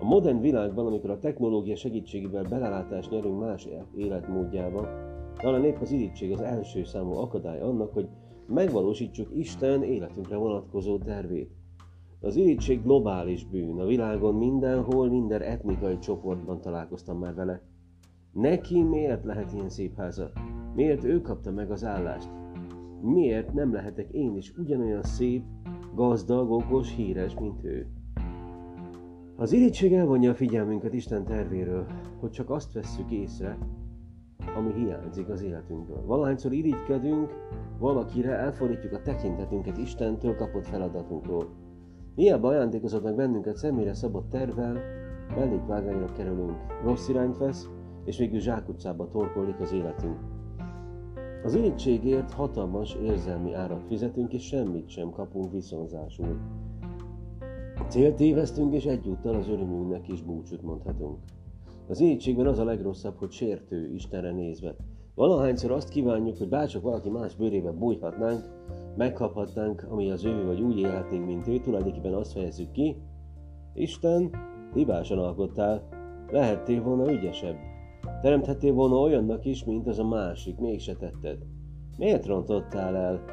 A 0.00 0.04
modern 0.04 0.40
világban, 0.40 0.86
amikor 0.86 1.10
a 1.10 1.18
technológia 1.18 1.76
segítségével 1.76 2.42
belelátást 2.42 3.10
nyerünk 3.10 3.40
más 3.40 3.68
életmódjába, 3.96 4.88
talán 5.36 5.64
épp 5.64 5.80
az 5.80 5.90
irítség 5.90 6.32
az 6.32 6.40
első 6.40 6.84
számú 6.84 7.12
akadály 7.12 7.60
annak, 7.60 7.92
hogy 7.92 8.08
megvalósítsuk 8.46 9.28
Isten 9.36 9.82
életünkre 9.82 10.36
vonatkozó 10.36 10.98
tervét. 10.98 11.50
Az 12.20 12.36
irítség 12.36 12.82
globális 12.82 13.44
bűn, 13.44 13.80
a 13.80 13.86
világon 13.86 14.34
mindenhol, 14.34 15.08
minden 15.08 15.42
etnikai 15.42 15.98
csoportban 15.98 16.60
találkoztam 16.60 17.18
már 17.18 17.34
vele. 17.34 17.62
Neki 18.32 18.82
miért 18.82 19.24
lehet 19.24 19.52
ilyen 19.52 19.68
szép 19.68 19.96
háza? 19.96 20.30
Miért 20.74 21.04
ő 21.04 21.20
kapta 21.20 21.50
meg 21.50 21.70
az 21.70 21.84
állást? 21.84 22.30
Miért 23.00 23.52
nem 23.52 23.72
lehetek 23.72 24.10
én 24.10 24.36
is 24.36 24.52
ugyanolyan 24.56 25.02
szép, 25.02 25.42
gazdag, 25.94 26.50
okos, 26.50 26.94
híres, 26.94 27.34
mint 27.38 27.64
ő? 27.64 27.86
Az 29.36 29.52
irítség 29.52 29.92
elvonja 29.92 30.30
a 30.30 30.34
figyelmünket 30.34 30.94
Isten 30.94 31.24
tervéről, 31.24 31.86
hogy 32.20 32.30
csak 32.30 32.50
azt 32.50 32.72
vesszük 32.72 33.10
észre, 33.10 33.58
ami 34.56 34.72
hiányzik 34.72 35.28
az 35.28 35.42
életünkből. 35.42 36.04
Valahányszor 36.06 36.52
irigykedünk, 36.52 37.32
valakire 37.78 38.32
elfordítjuk 38.32 38.92
a 38.92 39.02
tekintetünket 39.02 39.76
Istentől 39.76 40.36
kapott 40.36 40.66
feladatunkról. 40.66 41.48
Hiába 42.14 42.48
ajándékozott 42.48 43.02
meg 43.02 43.14
bennünket 43.14 43.56
személyre 43.56 43.94
szabott 43.94 44.30
tervvel, 44.30 44.78
mellékvágányra 45.36 46.12
kerülünk, 46.12 46.56
rossz 46.82 47.08
irányt 47.08 47.38
vesz, 47.38 47.68
és 48.04 48.18
végül 48.18 48.40
zsákutcába 48.40 49.08
torkolik 49.08 49.60
az 49.60 49.72
életünk. 49.72 50.18
Az 51.44 51.54
irítségért 51.54 52.32
hatalmas 52.32 52.94
érzelmi 52.94 53.54
árat 53.54 53.84
fizetünk, 53.86 54.32
és 54.32 54.46
semmit 54.46 54.88
sem 54.88 55.10
kapunk 55.10 55.52
viszonzásul. 55.52 56.36
Célt 57.88 58.14
tévesztünk, 58.14 58.74
és 58.74 58.84
egyúttal 58.84 59.34
az 59.34 59.48
örömünknek 59.48 60.08
is 60.08 60.22
búcsút 60.22 60.62
mondhatunk. 60.62 61.18
Az 61.88 62.00
irítségben 62.00 62.46
az 62.46 62.58
a 62.58 62.64
legrosszabb, 62.64 63.16
hogy 63.18 63.30
sértő 63.30 63.90
Istenre 63.94 64.30
nézve. 64.30 64.74
Valahányszor 65.14 65.70
azt 65.70 65.88
kívánjuk, 65.88 66.38
hogy 66.38 66.48
bárcsak 66.48 66.82
valaki 66.82 67.08
más 67.08 67.34
bőrébe 67.34 67.70
bújhatnánk, 67.70 68.44
megkaphatnánk, 68.96 69.86
ami 69.90 70.10
az 70.10 70.24
ő, 70.24 70.46
vagy 70.46 70.60
úgy 70.60 70.78
élhetnénk, 70.78 71.26
mint 71.26 71.48
ő, 71.48 71.60
tulajdonképpen 71.60 72.14
azt 72.14 72.32
fejezzük 72.32 72.70
ki, 72.70 72.96
Isten, 73.74 74.30
hibásan 74.74 75.18
alkottál, 75.18 75.88
lehettél 76.30 76.82
volna 76.82 77.12
ügyesebb. 77.12 77.56
Teremthettél 78.22 78.72
volna 78.72 78.96
olyannak 78.96 79.44
is, 79.44 79.64
mint 79.64 79.86
az 79.86 79.98
a 79.98 80.08
másik, 80.08 80.58
mégse 80.58 80.94
tetted. 80.94 81.38
Miért 81.98 82.26
rontottál 82.26 82.96
el? 82.96 83.24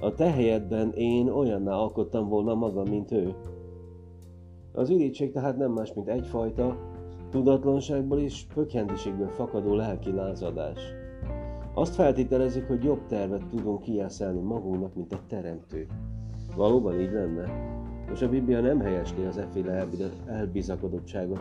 A 0.00 0.14
te 0.14 0.30
helyedben 0.30 0.92
én 0.92 1.28
olyanná 1.28 1.72
alkottam 1.72 2.28
volna 2.28 2.54
magam, 2.54 2.88
mint 2.88 3.12
ő. 3.12 3.34
Az 4.72 4.88
irítség 4.88 5.32
tehát 5.32 5.56
nem 5.56 5.72
más, 5.72 5.94
mint 5.94 6.08
egyfajta, 6.08 6.89
tudatlanságból 7.30 8.18
és 8.18 8.44
pökhendiségből 8.54 9.28
fakadó 9.28 9.74
lelki 9.74 10.12
lázadás. 10.12 10.80
Azt 11.74 11.94
feltételezik, 11.94 12.66
hogy 12.66 12.84
jobb 12.84 13.06
tervet 13.06 13.46
tudunk 13.46 13.80
kiászelni 13.80 14.40
magunknak, 14.40 14.94
mint 14.94 15.12
a 15.12 15.20
teremtő. 15.28 15.86
Valóban 16.56 17.00
így 17.00 17.12
lenne? 17.12 17.78
Most 18.08 18.22
a 18.22 18.28
Biblia 18.28 18.60
nem 18.60 18.80
helyesli 18.80 19.24
az 19.24 19.38
efféle 19.38 19.86
elbizakodottságot. 20.26 21.40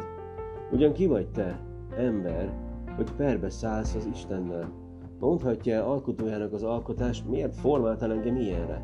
Ugyan 0.72 0.94
ki 0.94 1.08
vagy 1.08 1.28
te, 1.28 1.60
ember, 1.98 2.54
hogy 2.96 3.12
perbe 3.12 3.50
szállsz 3.50 3.96
az 3.96 4.10
Istennel? 4.14 4.72
Mondhatja 5.20 5.86
alkotójának 5.86 6.54
az 6.54 6.64
alkotás, 6.64 7.24
miért 7.24 7.56
formáltál 7.56 8.12
engem 8.12 8.36
ilyenre? 8.36 8.84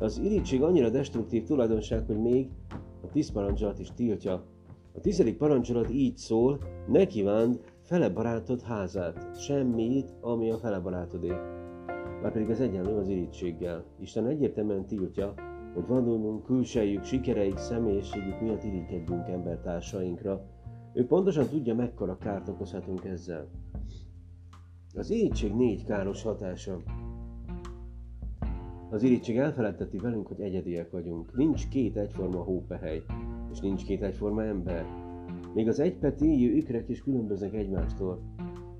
Az 0.00 0.18
irítség 0.18 0.62
annyira 0.62 0.90
destruktív 0.90 1.44
tulajdonság, 1.44 2.06
hogy 2.06 2.18
még 2.18 2.48
a 3.02 3.08
tíz 3.12 3.32
is 3.78 3.92
tiltja. 3.94 4.42
A 4.98 5.00
tizedik 5.00 5.36
parancsolat 5.36 5.90
így 5.90 6.16
szól, 6.16 6.58
ne 6.86 7.06
kívánd 7.06 7.60
fele 7.82 8.08
barátod 8.08 8.62
házát, 8.62 9.40
semmit, 9.40 10.14
ami 10.20 10.50
a 10.50 10.58
fele 10.58 10.80
barátodé. 10.80 11.28
Már 12.22 12.32
pedig 12.32 12.48
ez 12.50 12.60
egyenlő 12.60 12.96
az 12.96 13.08
irítséggel. 13.08 13.84
Isten 14.00 14.26
egyértelműen 14.26 14.86
tiltja, 14.86 15.34
hogy 15.74 15.86
vadonunk, 15.86 16.44
külsejük, 16.44 17.04
sikereik, 17.04 17.56
személyiségük 17.56 18.40
miatt 18.40 18.64
irigykedjünk 18.64 19.28
embertársainkra. 19.28 20.44
Ő 20.92 21.06
pontosan 21.06 21.48
tudja, 21.48 21.74
mekkora 21.74 22.18
kárt 22.18 22.48
okozhatunk 22.48 23.04
ezzel. 23.04 23.48
Az 24.94 25.10
irítség 25.10 25.54
négy 25.54 25.84
káros 25.84 26.22
hatása. 26.22 26.78
Az 28.90 29.02
irítség 29.02 29.36
elfeledteti 29.36 29.98
velünk, 29.98 30.26
hogy 30.26 30.40
egyediek 30.40 30.90
vagyunk. 30.90 31.36
Nincs 31.36 31.68
két 31.68 31.96
egyforma 31.96 32.42
hópehely, 32.42 33.02
és 33.52 33.60
nincs 33.60 33.84
két 33.84 34.02
egyforma 34.02 34.42
ember. 34.42 34.86
Még 35.54 35.68
az 35.68 35.80
egypetéjű 35.80 36.56
ikrek 36.56 36.88
is 36.88 37.02
különböznek 37.02 37.54
egymástól. 37.54 38.20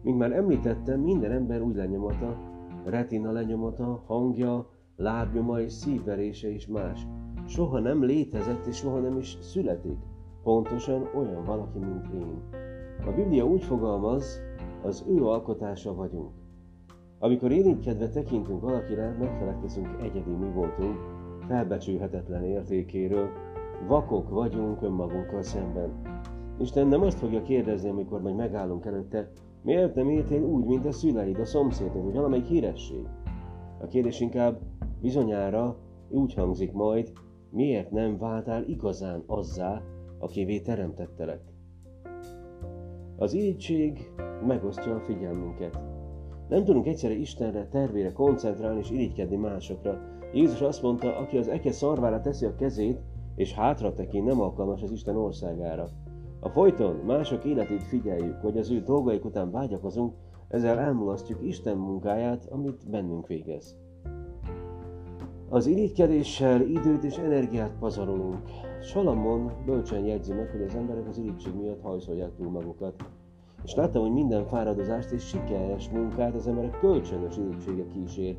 Mint 0.02 0.18
már 0.18 0.32
említettem, 0.32 1.00
minden 1.00 1.30
ember 1.30 1.62
úgy 1.62 1.74
lenyomata, 1.74 2.36
retina 2.84 3.32
lenyomata, 3.32 4.02
hangja, 4.06 4.70
lábnyoma 4.96 5.60
és 5.60 5.72
szívverése 5.72 6.48
is 6.48 6.66
más. 6.66 7.06
Soha 7.46 7.78
nem 7.78 8.04
létezett 8.04 8.66
és 8.66 8.76
soha 8.76 8.98
nem 8.98 9.18
is 9.18 9.36
születik. 9.40 9.98
Pontosan 10.42 11.08
olyan 11.14 11.44
valaki, 11.44 11.78
mint 11.78 12.06
én. 12.14 12.42
A 13.06 13.10
Biblia 13.16 13.46
úgy 13.46 13.62
fogalmaz, 13.62 14.40
az 14.82 15.04
ő 15.08 15.24
alkotása 15.24 15.94
vagyunk. 15.94 16.30
Amikor 17.18 17.52
érigykedve 17.52 18.08
tekintünk 18.08 18.60
valakire, 18.60 19.16
megfelelkezünk 19.18 19.88
egyedi 20.02 20.30
mi 20.30 20.50
voltunk, 20.54 20.96
felbecsülhetetlen 21.46 22.44
értékéről, 22.44 23.28
vakok 23.86 24.30
vagyunk 24.30 24.82
önmagunkkal 24.82 25.42
szemben. 25.42 26.00
Isten 26.58 26.86
nem 26.86 27.02
azt 27.02 27.18
fogja 27.18 27.42
kérdezni, 27.42 27.88
amikor 27.88 28.22
majd 28.22 28.36
megállunk 28.36 28.84
előtte, 28.84 29.30
miért 29.62 29.94
nem 29.94 30.08
éltél 30.08 30.42
úgy, 30.42 30.64
mint 30.64 30.86
a 30.86 30.92
szüleid, 30.92 31.38
a 31.38 31.44
szomszédod, 31.44 32.04
vagy 32.04 32.14
valamelyik 32.14 32.46
híresség? 32.46 33.06
A 33.80 33.86
kérdés 33.86 34.20
inkább 34.20 34.60
bizonyára 35.00 35.76
úgy 36.10 36.34
hangzik 36.34 36.72
majd, 36.72 37.12
miért 37.50 37.90
nem 37.90 38.18
váltál 38.18 38.64
igazán 38.64 39.22
azzá, 39.26 39.82
akivé 40.18 40.60
teremtettelek. 40.60 41.40
Az 43.16 43.32
irítség 43.32 44.12
megosztja 44.46 44.94
a 44.94 45.00
figyelmünket. 45.00 45.80
Nem 46.48 46.64
tudunk 46.64 46.86
egyszerre 46.86 47.14
Istenre, 47.14 47.68
tervére 47.68 48.12
koncentrálni 48.12 48.78
és 48.78 48.90
irigykedni 48.90 49.36
másokra. 49.36 50.00
Jézus 50.32 50.60
azt 50.60 50.82
mondta, 50.82 51.16
aki 51.16 51.36
az 51.36 51.48
eke 51.48 51.72
szarvára 51.72 52.20
teszi 52.20 52.46
a 52.46 52.54
kezét, 52.54 53.00
és 53.38 53.54
hátra 53.54 53.92
tekint, 53.92 54.26
nem 54.26 54.40
alkalmas 54.40 54.82
az 54.82 54.90
Isten 54.90 55.16
országára. 55.16 55.88
A 56.40 56.48
folyton 56.48 56.96
mások 57.06 57.44
életét 57.44 57.82
figyeljük, 57.82 58.40
hogy 58.40 58.58
az 58.58 58.70
ő 58.70 58.80
dolgaik 58.80 59.24
után 59.24 59.50
vágyakozunk, 59.50 60.14
ezzel 60.48 60.78
elmulasztjuk 60.78 61.42
Isten 61.42 61.76
munkáját, 61.76 62.48
amit 62.50 62.90
bennünk 62.90 63.26
végez. 63.26 63.76
Az 65.48 65.66
irigykedéssel 65.66 66.60
időt 66.60 67.04
és 67.04 67.16
energiát 67.16 67.72
pazarolunk. 67.78 68.42
Salamon 68.82 69.52
bölcsen 69.66 70.04
jegyzi 70.04 70.32
meg, 70.32 70.50
hogy 70.50 70.62
az 70.62 70.74
emberek 70.74 71.08
az 71.08 71.18
irigység 71.18 71.54
miatt 71.54 71.82
hajszolják 71.82 72.34
túl 72.36 72.50
magukat. 72.50 72.94
És 73.64 73.74
láttam, 73.74 74.02
hogy 74.02 74.12
minden 74.12 74.46
fáradozást 74.46 75.10
és 75.10 75.26
sikeres 75.26 75.88
munkát 75.90 76.34
az 76.34 76.46
emberek 76.46 76.78
kölcsönös 76.78 77.36
irítsége 77.36 77.86
kísér. 77.86 78.36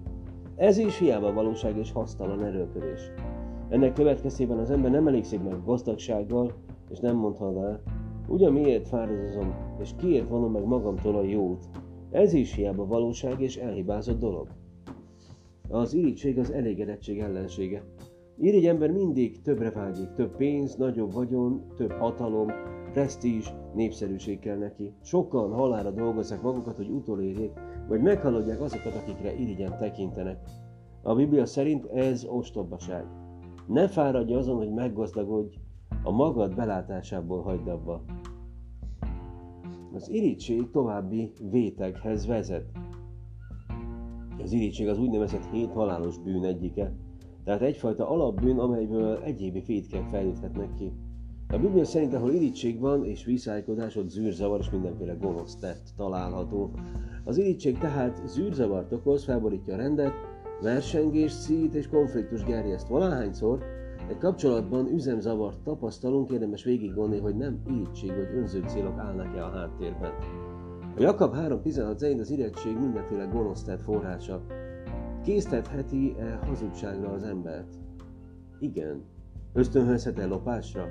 Ez 0.56 0.78
is 0.78 0.98
hiába 0.98 1.34
valóság 1.34 1.78
és 1.78 1.92
hasztalan 1.92 2.44
erőködés. 2.44 3.12
Ennek 3.70 3.94
következtében 3.94 4.58
az 4.58 4.70
ember 4.70 4.92
nem 4.92 5.08
elégszik 5.08 5.44
meg 5.44 5.64
gazdagsággal, 5.66 6.54
és 6.90 7.00
nem 7.00 7.16
mondhatná, 7.16 7.80
ugyan 8.28 8.54
miért 8.54 8.88
fáradozom, 8.88 9.54
és 9.80 9.92
kiért 9.98 10.30
vonom 10.30 10.52
meg 10.52 10.66
magamtól 10.66 11.16
a 11.16 11.24
jót. 11.24 11.70
Ez 12.12 12.34
is 12.34 12.54
hiába 12.54 12.86
valóság 12.86 13.42
és 13.42 13.58
elhibázott 13.58 14.20
dolog. 14.20 14.48
Az 15.70 15.94
irítség 15.94 16.40
az 16.40 16.52
elégedettség 16.52 17.20
ellensége. 17.20 17.84
Irigy 18.38 18.66
ember 18.66 18.92
mindig 18.92 19.42
többre 19.42 19.72
vágyik, 19.72 20.14
több 20.14 20.36
pénz, 20.36 20.76
nagyobb 20.76 21.14
vagyon, 21.14 21.66
több 21.76 21.92
hatalom, 21.92 22.48
presztízs, 22.94 23.50
népszerűség 23.74 24.40
kell 24.40 24.58
neki. 24.58 24.94
Sokan 25.02 25.52
halára 25.52 25.92
dolgozzák 25.92 26.42
magukat, 26.42 26.78
hogy 26.78 26.90
utolérjék, 26.90 27.52
vagy 27.88 28.02
meghaladják 28.02 28.62
azokat, 28.62 28.96
akikre 28.96 29.36
irigyen 29.36 29.78
tekintenek. 29.78 30.38
A 31.04 31.16
Biblia 31.16 31.46
szerint 31.46 31.86
ez 31.86 32.26
ostobaság. 32.26 33.06
Ne 33.70 33.88
fáradj 33.88 34.34
azon, 34.34 34.58
hogy 34.58 34.72
meggazdagodj, 34.72 35.58
a 36.04 36.12
magad 36.12 36.56
belátásából 36.56 37.42
hagyd 37.42 37.68
abba. 37.68 38.02
Az 39.94 40.10
irítség 40.10 40.70
további 40.72 41.32
véteghez 41.52 42.26
vezet. 42.26 42.66
Az 44.44 44.52
irítség 44.52 44.88
az 44.88 45.00
úgynevezett 45.00 45.46
hét 45.52 45.72
halálos 45.72 46.18
bűn 46.18 46.44
egyike, 46.44 46.96
tehát 47.44 47.62
egyfajta 47.62 48.10
alapbűn, 48.10 48.60
amelyből 48.60 49.18
egyébi 49.18 49.62
fétkek 49.62 50.08
fejlődhetnek 50.12 50.74
ki. 50.74 50.92
A 51.50 51.58
Biblia 51.58 51.86
szerint, 51.86 52.14
ahol 52.14 52.32
irítség 52.32 52.80
van 52.80 53.06
és 53.06 53.26
viszálykodás, 53.26 53.96
ott 53.96 54.10
zűrzavar 54.10 54.60
és 54.60 54.70
mindenféle 54.70 55.14
gonosz 55.14 55.56
tett 55.56 55.94
található. 55.98 56.72
Az 57.24 57.38
irítség 57.38 57.78
tehát 57.78 58.22
zűrzavart 58.26 58.92
okoz, 58.92 59.24
felborítja 59.24 59.74
a 59.74 59.78
rendet, 59.78 60.14
Versengés, 60.62 61.32
szít 61.32 61.74
és 61.74 61.88
konfliktus 61.88 62.44
gerjeszt. 62.44 62.88
Valahányszor 62.88 63.64
egy 64.10 64.18
kapcsolatban 64.18 64.88
üzemzavart 64.88 65.64
tapasztalunk, 65.64 66.32
érdemes 66.32 66.64
végig 66.64 66.94
hogy 67.20 67.36
nem 67.36 67.62
irítség 67.68 68.10
vagy 68.10 68.36
önző 68.36 68.64
célok 68.68 68.98
állnak-e 68.98 69.46
a 69.46 69.50
háttérben. 69.50 70.12
A 70.96 71.02
Jakab 71.02 71.36
3.16 71.36 71.98
szerint 71.98 72.20
az 72.20 72.30
irettség 72.30 72.80
mindenféle 72.80 73.26
gonosztát 73.26 73.82
forrása. 73.82 74.46
Késztetheti-e 75.24 76.40
hazugságra 76.46 77.10
az 77.10 77.24
embert? 77.24 77.74
Igen. 78.60 79.04
Ösztönhözhet-e 79.54 80.26
lopásra? 80.26 80.88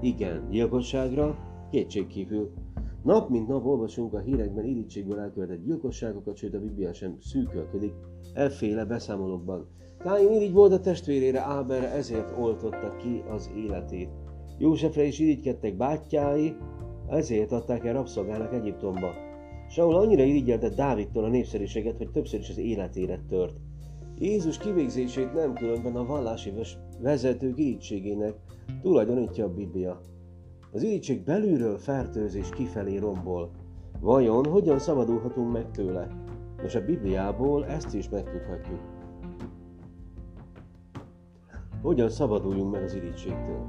Igen. 0.00 0.48
Gyilkosságra? 0.50 1.38
Kétségkívül. 1.70 2.50
Nap 3.04 3.28
mint 3.30 3.48
nap 3.48 3.66
olvasunk 3.66 4.12
a 4.14 4.18
hírekben 4.18 4.64
irítségből 4.64 5.18
elkövetett 5.18 5.64
gyilkosságokat, 5.64 6.36
sőt 6.36 6.54
a 6.54 6.60
Biblia 6.60 6.92
sem 6.92 7.16
szűkölködik 7.20 7.92
efféle 8.34 8.84
beszámolókban. 8.84 9.68
Káin 9.98 10.32
irigy 10.32 10.52
volt 10.52 10.72
a 10.72 10.80
testvérére, 10.80 11.40
Áberre 11.40 11.90
ezért 11.90 12.38
oltotta 12.38 12.96
ki 12.96 13.22
az 13.30 13.50
életét. 13.56 14.08
Józsefre 14.58 15.04
is 15.04 15.18
irigykedtek 15.18 15.76
bátyái, 15.76 16.56
ezért 17.08 17.52
adták 17.52 17.84
el 17.84 17.92
rabszolgának 17.92 18.54
Egyiptomba. 18.54 19.12
Saul 19.68 19.94
annyira 19.94 20.22
irigyelte 20.22 20.68
Dávidtól 20.68 21.24
a 21.24 21.28
népszerűséget, 21.28 21.96
hogy 21.96 22.10
többször 22.10 22.40
is 22.40 22.50
az 22.50 22.58
életére 22.58 23.20
tört. 23.28 23.56
Jézus 24.18 24.58
kivégzését 24.58 25.34
nem 25.34 25.54
különben 25.54 25.96
a 25.96 26.06
vallási 26.06 26.52
vezetők 27.00 27.58
irítségének 27.58 28.34
tulajdonítja 28.82 29.44
a 29.44 29.54
Biblia. 29.54 30.00
Az 30.74 30.82
irítség 30.82 31.24
belülről 31.24 31.78
fertőzés 31.78 32.48
kifelé 32.48 32.96
rombol. 32.96 33.50
Vajon 34.00 34.44
hogyan 34.44 34.78
szabadulhatunk 34.78 35.52
meg 35.52 35.70
tőle? 35.70 36.08
Nos, 36.62 36.74
a 36.74 36.84
Bibliából 36.84 37.66
ezt 37.66 37.94
is 37.94 38.08
megtudhatjuk. 38.08 38.80
Hogyan 41.82 42.08
szabaduljunk 42.08 42.72
meg 42.72 42.82
az 42.82 42.94
irítségtől? 42.94 43.64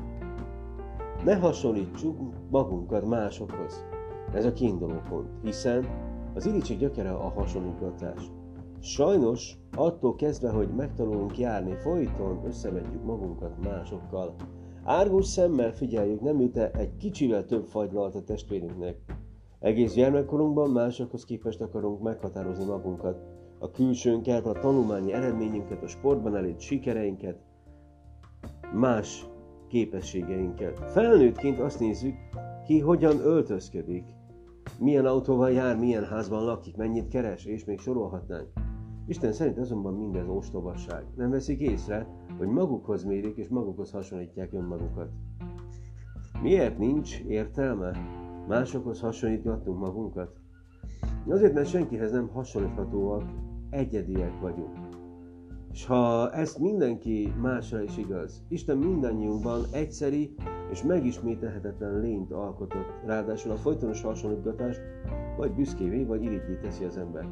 Ne 1.23 1.35
hasonlítsuk 1.35 2.17
magunkat 2.49 3.05
másokhoz. 3.05 3.85
Ez 4.33 4.45
a 4.45 4.53
kiinduló 4.53 5.01
pont, 5.09 5.29
hiszen 5.43 5.85
az 6.33 6.45
irítség 6.45 6.77
gyökere 6.77 7.11
a 7.11 7.29
hasonlítgatás. 7.29 8.31
Sajnos 8.79 9.57
attól 9.75 10.15
kezdve, 10.15 10.49
hogy 10.49 10.69
megtanulunk 10.75 11.37
járni, 11.37 11.75
folyton 11.75 12.41
összevetjük 12.45 13.03
magunkat 13.03 13.63
másokkal. 13.63 14.35
Árgus 14.88 15.26
szemmel 15.26 15.71
figyeljük, 15.74 16.21
nem 16.21 16.39
jut-e 16.39 16.71
egy 16.74 16.98
kicsivel 16.98 17.45
több 17.45 17.65
fagylalt 17.65 18.15
a 18.15 18.24
testvérünknek. 18.24 18.98
Egész 19.60 19.93
gyermekkorunkban 19.93 20.69
másokhoz 20.69 21.26
képest 21.26 21.62
akarunk 21.62 22.02
meghatározni 22.02 22.65
magunkat, 22.65 23.17
a 23.60 23.71
külsőnket, 23.71 24.45
a 24.45 24.52
tanulmányi 24.52 25.13
eredményünket, 25.13 25.84
a 25.84 25.88
sportban 25.88 26.36
elért 26.36 26.60
sikereinket, 26.60 27.38
más 28.74 29.26
képességeinket. 29.67 30.91
Felnőttként 30.91 31.60
azt 31.60 31.80
nézzük, 31.80 32.15
ki 32.65 32.80
hogyan 32.80 33.19
öltözködik, 33.19 34.06
milyen 34.80 35.06
autóval 35.06 35.52
jár, 35.52 35.78
milyen 35.78 36.06
házban 36.06 36.43
lakik, 36.43 36.76
mennyit 36.76 37.08
keres, 37.08 37.45
és 37.45 37.65
még 37.65 37.80
sorolhatnánk. 37.80 38.64
Isten 39.07 39.31
szerint 39.31 39.57
azonban 39.57 39.93
mindez 39.93 40.27
ostobasság. 40.27 41.03
Nem 41.15 41.29
veszik 41.29 41.59
észre, 41.59 42.07
hogy 42.37 42.47
magukhoz 42.47 43.03
mérik 43.03 43.37
és 43.37 43.47
magukhoz 43.47 43.91
hasonlítják 43.91 44.53
önmagukat. 44.53 45.09
Miért 46.41 46.77
nincs 46.77 47.19
értelme 47.19 47.97
másokhoz 48.47 48.99
hasonlítgatnunk 48.99 49.79
magunkat? 49.79 50.35
Azért, 51.27 51.53
mert 51.53 51.67
senkihez 51.69 52.11
nem 52.11 52.27
hasonlíthatóak, 52.27 53.23
egyediek 53.69 54.39
vagyunk. 54.39 54.77
És 55.71 55.85
ha 55.85 56.31
ezt 56.31 56.59
mindenki 56.59 57.33
másra 57.41 57.81
is 57.81 57.97
igaz, 57.97 58.43
Isten 58.47 58.77
mindannyiunkban 58.77 59.61
egyszeri 59.71 60.35
és 60.71 60.83
megismételhetetlen 60.83 61.99
lényt 61.99 62.31
alkotott, 62.31 62.93
ráadásul 63.05 63.51
a 63.51 63.55
folytonos 63.55 64.01
hasonlítgatás 64.01 64.77
vagy 65.37 65.51
büszkévé, 65.51 66.03
vagy 66.03 66.23
irigyé 66.23 66.57
teszi 66.61 66.83
az 66.83 66.97
ember. 66.97 67.27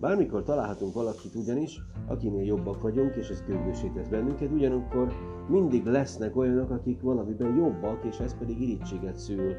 Bármikor 0.00 0.42
találhatunk 0.42 0.94
valakit 0.94 1.34
ugyanis, 1.34 1.80
akinél 2.06 2.44
jobbak 2.44 2.82
vagyunk, 2.82 3.14
és 3.16 3.28
ez 3.28 3.42
gőgösé 3.46 3.90
tesz 3.94 4.08
bennünket, 4.08 4.50
ugyanakkor 4.50 5.12
mindig 5.48 5.84
lesznek 5.84 6.36
olyanok, 6.36 6.70
akik 6.70 7.00
valamiben 7.00 7.56
jobbak, 7.56 8.04
és 8.04 8.18
ez 8.18 8.38
pedig 8.38 8.60
irítséget 8.60 9.16
szül. 9.16 9.54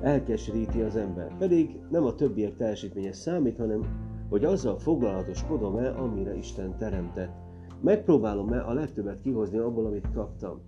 Elkeseríti 0.00 0.80
az 0.80 0.96
ember. 0.96 1.36
Pedig 1.38 1.80
nem 1.90 2.04
a 2.04 2.14
többiek 2.14 2.56
teljesítménye 2.56 3.12
számít, 3.12 3.56
hanem 3.56 3.80
hogy 4.28 4.44
azzal 4.44 4.78
foglalatoskodom-e, 4.78 5.98
amire 5.98 6.36
Isten 6.36 6.76
teremtett. 6.76 7.32
Megpróbálom-e 7.80 8.64
a 8.64 8.72
legtöbbet 8.72 9.20
kihozni 9.20 9.58
abból, 9.58 9.86
amit 9.86 10.10
kaptam. 10.14 10.60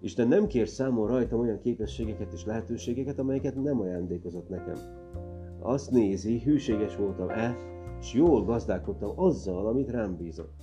Isten 0.00 0.28
nem 0.28 0.46
kér 0.46 0.68
számon 0.68 1.08
rajtam 1.08 1.40
olyan 1.40 1.58
képességeket 1.58 2.32
és 2.32 2.44
lehetőségeket, 2.44 3.18
amelyeket 3.18 3.62
nem 3.62 3.80
ajándékozott 3.80 4.48
nekem. 4.48 4.76
Azt 5.60 5.90
nézi, 5.90 6.40
hűséges 6.40 6.96
voltam-e, 6.96 7.56
és 8.02 8.14
jól 8.14 8.44
gazdálkodtam 8.44 9.12
azzal, 9.14 9.66
amit 9.66 9.90
rám 9.90 10.16
bízott. 10.16 10.54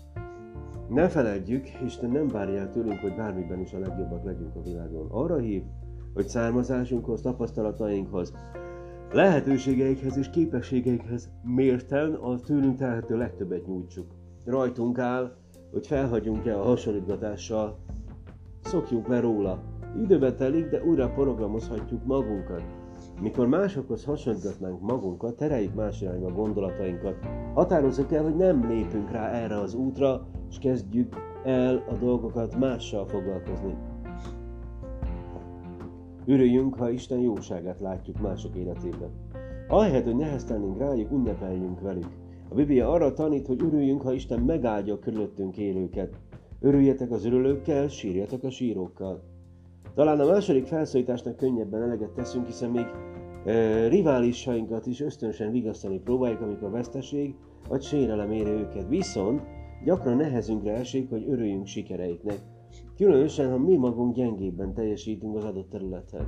Ne 0.89 1.09
feledjük, 1.09 1.67
Isten 1.85 2.09
nem 2.09 2.27
várja 2.27 2.59
el 2.59 2.69
tőlünk, 2.69 2.99
hogy 2.99 3.15
bármiben 3.15 3.59
is 3.59 3.73
a 3.73 3.79
legjobbak 3.79 4.23
legyünk 4.23 4.55
a 4.55 4.61
világon. 4.61 5.07
Arra 5.11 5.37
hív, 5.37 5.63
hogy 6.13 6.27
származásunkhoz, 6.27 7.21
tapasztalatainkhoz, 7.21 8.33
lehetőségeikhez 9.11 10.17
és 10.17 10.29
képességeikhez 10.29 11.29
mérten 11.43 12.13
a 12.13 12.39
tőlünk 12.39 12.77
telhető 12.77 13.17
legtöbbet 13.17 13.67
nyújtsuk. 13.67 14.05
Rajtunk 14.45 14.99
áll, 14.99 15.35
hogy 15.71 15.87
felhagyjunk 15.87 16.45
el 16.45 16.59
a 16.59 16.63
hasonlítgatással, 16.63 17.77
szokjunk 18.61 19.07
le 19.07 19.19
róla. 19.19 19.63
Időbe 20.03 20.33
telik, 20.33 20.69
de 20.69 20.83
újra 20.83 21.09
programozhatjuk 21.09 22.05
magunkat. 22.05 22.78
Mikor 23.21 23.47
másokhoz 23.47 24.03
hasonlítgatnánk 24.03 24.81
magunkat, 24.81 25.35
tereljük 25.35 25.73
más 25.73 26.01
irányba 26.01 26.31
gondolatainkat. 26.31 27.15
Határozzuk 27.53 28.11
el, 28.11 28.23
hogy 28.23 28.35
nem 28.35 28.67
lépünk 28.69 29.11
rá 29.11 29.31
erre 29.31 29.59
az 29.59 29.73
útra, 29.73 30.27
és 30.49 30.57
kezdjük 30.57 31.15
el 31.43 31.83
a 31.89 31.93
dolgokat 31.93 32.59
mással 32.59 33.07
foglalkozni. 33.07 33.75
Örüljünk, 36.25 36.75
ha 36.75 36.89
Isten 36.89 37.19
jóságát 37.19 37.79
látjuk 37.79 38.21
mások 38.21 38.55
életében. 38.55 39.09
Ahelyett, 39.67 40.03
hogy 40.03 40.15
neheztelnénk 40.15 40.77
rájuk, 40.77 41.11
ünnepeljünk 41.11 41.81
velük. 41.81 42.09
A 42.49 42.55
Biblia 42.55 42.91
arra 42.91 43.13
tanít, 43.13 43.47
hogy 43.47 43.63
örüljünk, 43.63 44.01
ha 44.01 44.13
Isten 44.13 44.39
megáldja 44.39 44.99
körülöttünk 44.99 45.57
élőket. 45.57 46.19
Örüljetek 46.59 47.11
az 47.11 47.25
örülőkkel, 47.25 47.87
sírjatok 47.87 48.43
a 48.43 48.49
sírókkal. 48.49 49.28
Talán 49.99 50.19
a 50.19 50.25
második 50.25 50.65
felszólításnak 50.65 51.35
könnyebben 51.35 51.81
eleget 51.81 52.09
teszünk, 52.09 52.45
hiszen 52.45 52.69
még 52.69 52.85
e, 53.45 53.87
riválisainkat 53.87 54.85
is 54.85 55.01
ösztönösen 55.01 55.51
vigasztani 55.51 55.99
próbáljuk, 55.99 56.41
amikor 56.41 56.69
veszteség 56.69 57.35
vagy 57.67 57.81
sérelem 57.81 58.31
éri 58.31 58.49
őket. 58.49 58.87
Viszont 58.87 59.41
gyakran 59.83 60.17
nehezünkre 60.17 60.73
esik, 60.73 61.09
hogy 61.09 61.25
örüljünk 61.29 61.65
sikereiknek, 61.65 62.37
különösen, 62.95 63.51
ha 63.51 63.57
mi 63.57 63.77
magunk 63.77 64.15
gyengébben 64.15 64.73
teljesítünk 64.73 65.35
az 65.35 65.43
adott 65.43 65.69
területen. 65.69 66.27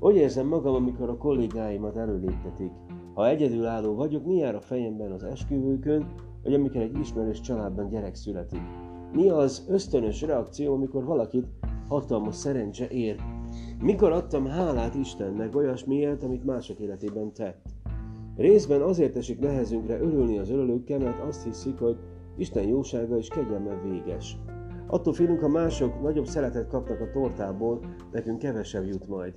Hogy 0.00 0.16
érzem 0.16 0.46
magam, 0.46 0.74
amikor 0.74 1.08
a 1.08 1.16
kollégáimat 1.16 1.96
előléptetik? 1.96 2.70
Ha 3.14 3.28
egyedülálló 3.28 3.94
vagyok, 3.94 4.26
mi 4.26 4.36
jár 4.36 4.54
a 4.54 4.60
fejemben 4.60 5.12
az 5.12 5.22
esküvőkön, 5.22 6.12
vagy 6.42 6.54
amikor 6.54 6.80
egy 6.80 6.98
ismerős 6.98 7.40
családban 7.40 7.88
gyerek 7.88 8.14
születik? 8.14 8.62
Mi 9.12 9.28
az 9.28 9.66
ösztönös 9.68 10.22
reakció, 10.22 10.74
amikor 10.74 11.04
valakit 11.04 11.46
hatalmas 11.88 12.34
szerencse 12.34 12.88
ér. 12.88 13.16
Mikor 13.80 14.12
adtam 14.12 14.46
hálát 14.46 14.94
Istennek 14.94 15.56
olyasmiért, 15.56 16.22
amit 16.22 16.44
mások 16.44 16.78
életében 16.78 17.32
tett? 17.32 17.64
Részben 18.36 18.80
azért 18.80 19.16
esik 19.16 19.38
nehezünkre 19.38 20.00
örülni 20.00 20.38
az 20.38 20.50
örülőkkel, 20.50 20.98
mert 20.98 21.22
azt 21.22 21.44
hiszik, 21.44 21.78
hogy 21.78 21.96
Isten 22.36 22.66
jósága 22.68 23.16
és 23.16 23.28
kegyelme 23.28 23.80
véges. 23.84 24.38
Attól 24.86 25.12
félünk, 25.12 25.40
ha 25.40 25.48
mások 25.48 26.02
nagyobb 26.02 26.26
szeretet 26.26 26.68
kapnak 26.68 27.00
a 27.00 27.10
tortából, 27.10 27.80
nekünk 28.12 28.38
kevesebb 28.38 28.86
jut 28.86 29.08
majd. 29.08 29.34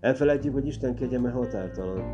Elfelejtjük, 0.00 0.52
hogy 0.52 0.66
Isten 0.66 0.94
kegyelme 0.94 1.30
határtalan. 1.30 2.04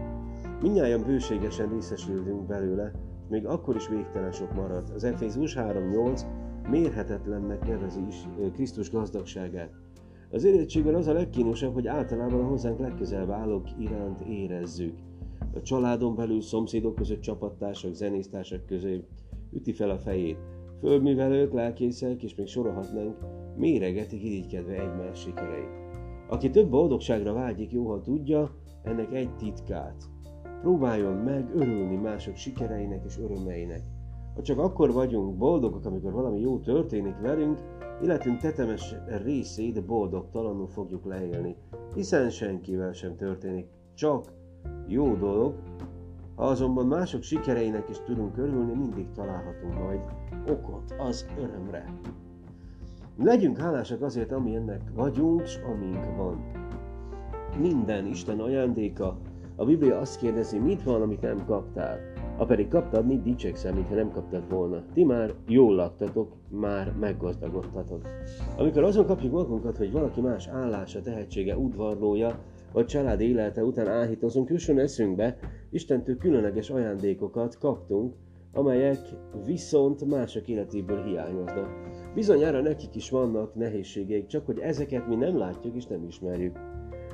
Mindnyáján 0.62 1.04
bőségesen 1.06 1.68
részesülünk 1.68 2.46
belőle, 2.46 2.92
még 3.28 3.46
akkor 3.46 3.76
is 3.76 3.88
végtelen 3.88 4.32
sok 4.32 4.54
marad. 4.54 4.90
Az 4.94 5.04
Efézus 5.04 5.54
3.8 5.54 6.20
mérhetetlennek 6.68 7.66
nevezi 7.66 8.00
is 8.08 8.28
Krisztus 8.52 8.90
gazdagságát. 8.90 9.70
Az 10.30 10.44
érettségben 10.44 10.94
az 10.94 11.06
a 11.06 11.12
legkínosabb, 11.12 11.74
hogy 11.74 11.86
általában 11.86 12.40
a 12.40 12.46
hozzánk 12.46 12.78
legközelebb 12.78 13.30
állók 13.30 13.68
iránt 13.78 14.20
érezzük. 14.20 14.98
A 15.54 15.62
családon 15.62 16.14
belül, 16.14 16.40
szomszédok 16.40 16.94
között, 16.94 17.20
csapattársak, 17.20 17.94
zenésztársak 17.94 18.66
közé 18.66 19.04
üti 19.52 19.72
fel 19.72 19.90
a 19.90 19.98
fejét. 19.98 20.38
Földművelők, 20.80 21.52
lelkészek, 21.52 22.22
és 22.22 22.34
még 22.34 22.46
sorolhatnánk, 22.46 23.16
méregetik 23.56 24.24
irigykedve 24.24 24.72
egymás 24.72 25.20
sikereit. 25.20 25.78
Aki 26.28 26.50
több 26.50 26.68
boldogságra 26.68 27.32
vágyik, 27.32 27.72
jóha 27.72 28.00
tudja 28.00 28.54
ennek 28.82 29.12
egy 29.12 29.36
titkát. 29.36 30.04
Próbáljon 30.60 31.16
meg 31.16 31.50
örülni 31.54 31.96
mások 31.96 32.36
sikereinek 32.36 33.04
és 33.06 33.18
örömeinek. 33.18 33.82
Ha 34.40 34.46
csak 34.46 34.58
akkor 34.58 34.92
vagyunk 34.92 35.36
boldogok, 35.36 35.84
amikor 35.84 36.12
valami 36.12 36.40
jó 36.40 36.58
történik 36.58 37.16
velünk, 37.20 37.58
életünk 38.02 38.40
tetemes 38.40 38.94
részét 39.22 39.84
boldogtalanul 39.84 40.66
fogjuk 40.68 41.04
leélni, 41.04 41.56
hiszen 41.94 42.30
senkivel 42.30 42.92
sem 42.92 43.16
történik 43.16 43.66
csak 43.94 44.32
jó 44.86 45.14
dolog, 45.14 45.54
ha 46.34 46.44
azonban 46.44 46.86
mások 46.86 47.22
sikereinek 47.22 47.88
is 47.88 48.00
tudunk 48.00 48.36
örülni, 48.36 48.72
mindig 48.72 49.10
találhatunk 49.10 49.78
majd 49.78 50.00
okot 50.48 50.94
az 50.98 51.26
örömre. 51.38 51.94
Legyünk 53.16 53.58
hálásak 53.58 54.02
azért, 54.02 54.32
amilyennek 54.32 54.82
vagyunk, 54.94 55.42
és 55.42 55.58
amink 55.72 56.16
van. 56.16 56.44
Minden 57.58 58.06
Isten 58.06 58.40
ajándéka. 58.40 59.16
A 59.56 59.64
Biblia 59.64 59.98
azt 59.98 60.18
kérdezi, 60.18 60.58
mit 60.58 60.82
van, 60.82 61.02
amit 61.02 61.20
nem 61.20 61.44
kaptál. 61.46 61.98
Ha 62.40 62.46
pedig 62.46 62.68
kaptad, 62.68 63.06
mit 63.06 63.22
dicsekszel, 63.22 63.74
mintha 63.74 63.94
nem 63.94 64.10
kaptad 64.10 64.50
volna. 64.50 64.82
Ti 64.94 65.04
már 65.04 65.34
jól 65.46 65.74
laktatok, 65.74 66.32
már 66.48 66.92
meggazdagodtatok. 67.00 68.00
Amikor 68.56 68.82
azon 68.82 69.06
kapjuk 69.06 69.32
magunkat, 69.32 69.76
hogy 69.76 69.92
valaki 69.92 70.20
más 70.20 70.48
állása, 70.48 71.00
tehetsége, 71.00 71.56
udvarlója, 71.56 72.38
vagy 72.72 72.86
család 72.86 73.20
élete 73.20 73.64
után 73.64 73.88
áhítozunk, 73.88 74.48
jusson 74.48 74.78
eszünkbe, 74.78 75.36
Istentől 75.70 76.16
különleges 76.16 76.70
ajándékokat 76.70 77.58
kaptunk, 77.58 78.14
amelyek 78.52 78.98
viszont 79.44 80.04
mások 80.04 80.48
életéből 80.48 81.04
hiányoznak. 81.04 81.68
Bizonyára 82.14 82.60
nekik 82.60 82.94
is 82.94 83.10
vannak 83.10 83.54
nehézségeik, 83.54 84.26
csak 84.26 84.46
hogy 84.46 84.58
ezeket 84.58 85.08
mi 85.08 85.14
nem 85.14 85.38
látjuk 85.38 85.76
és 85.76 85.86
nem 85.86 86.04
ismerjük. 86.04 86.58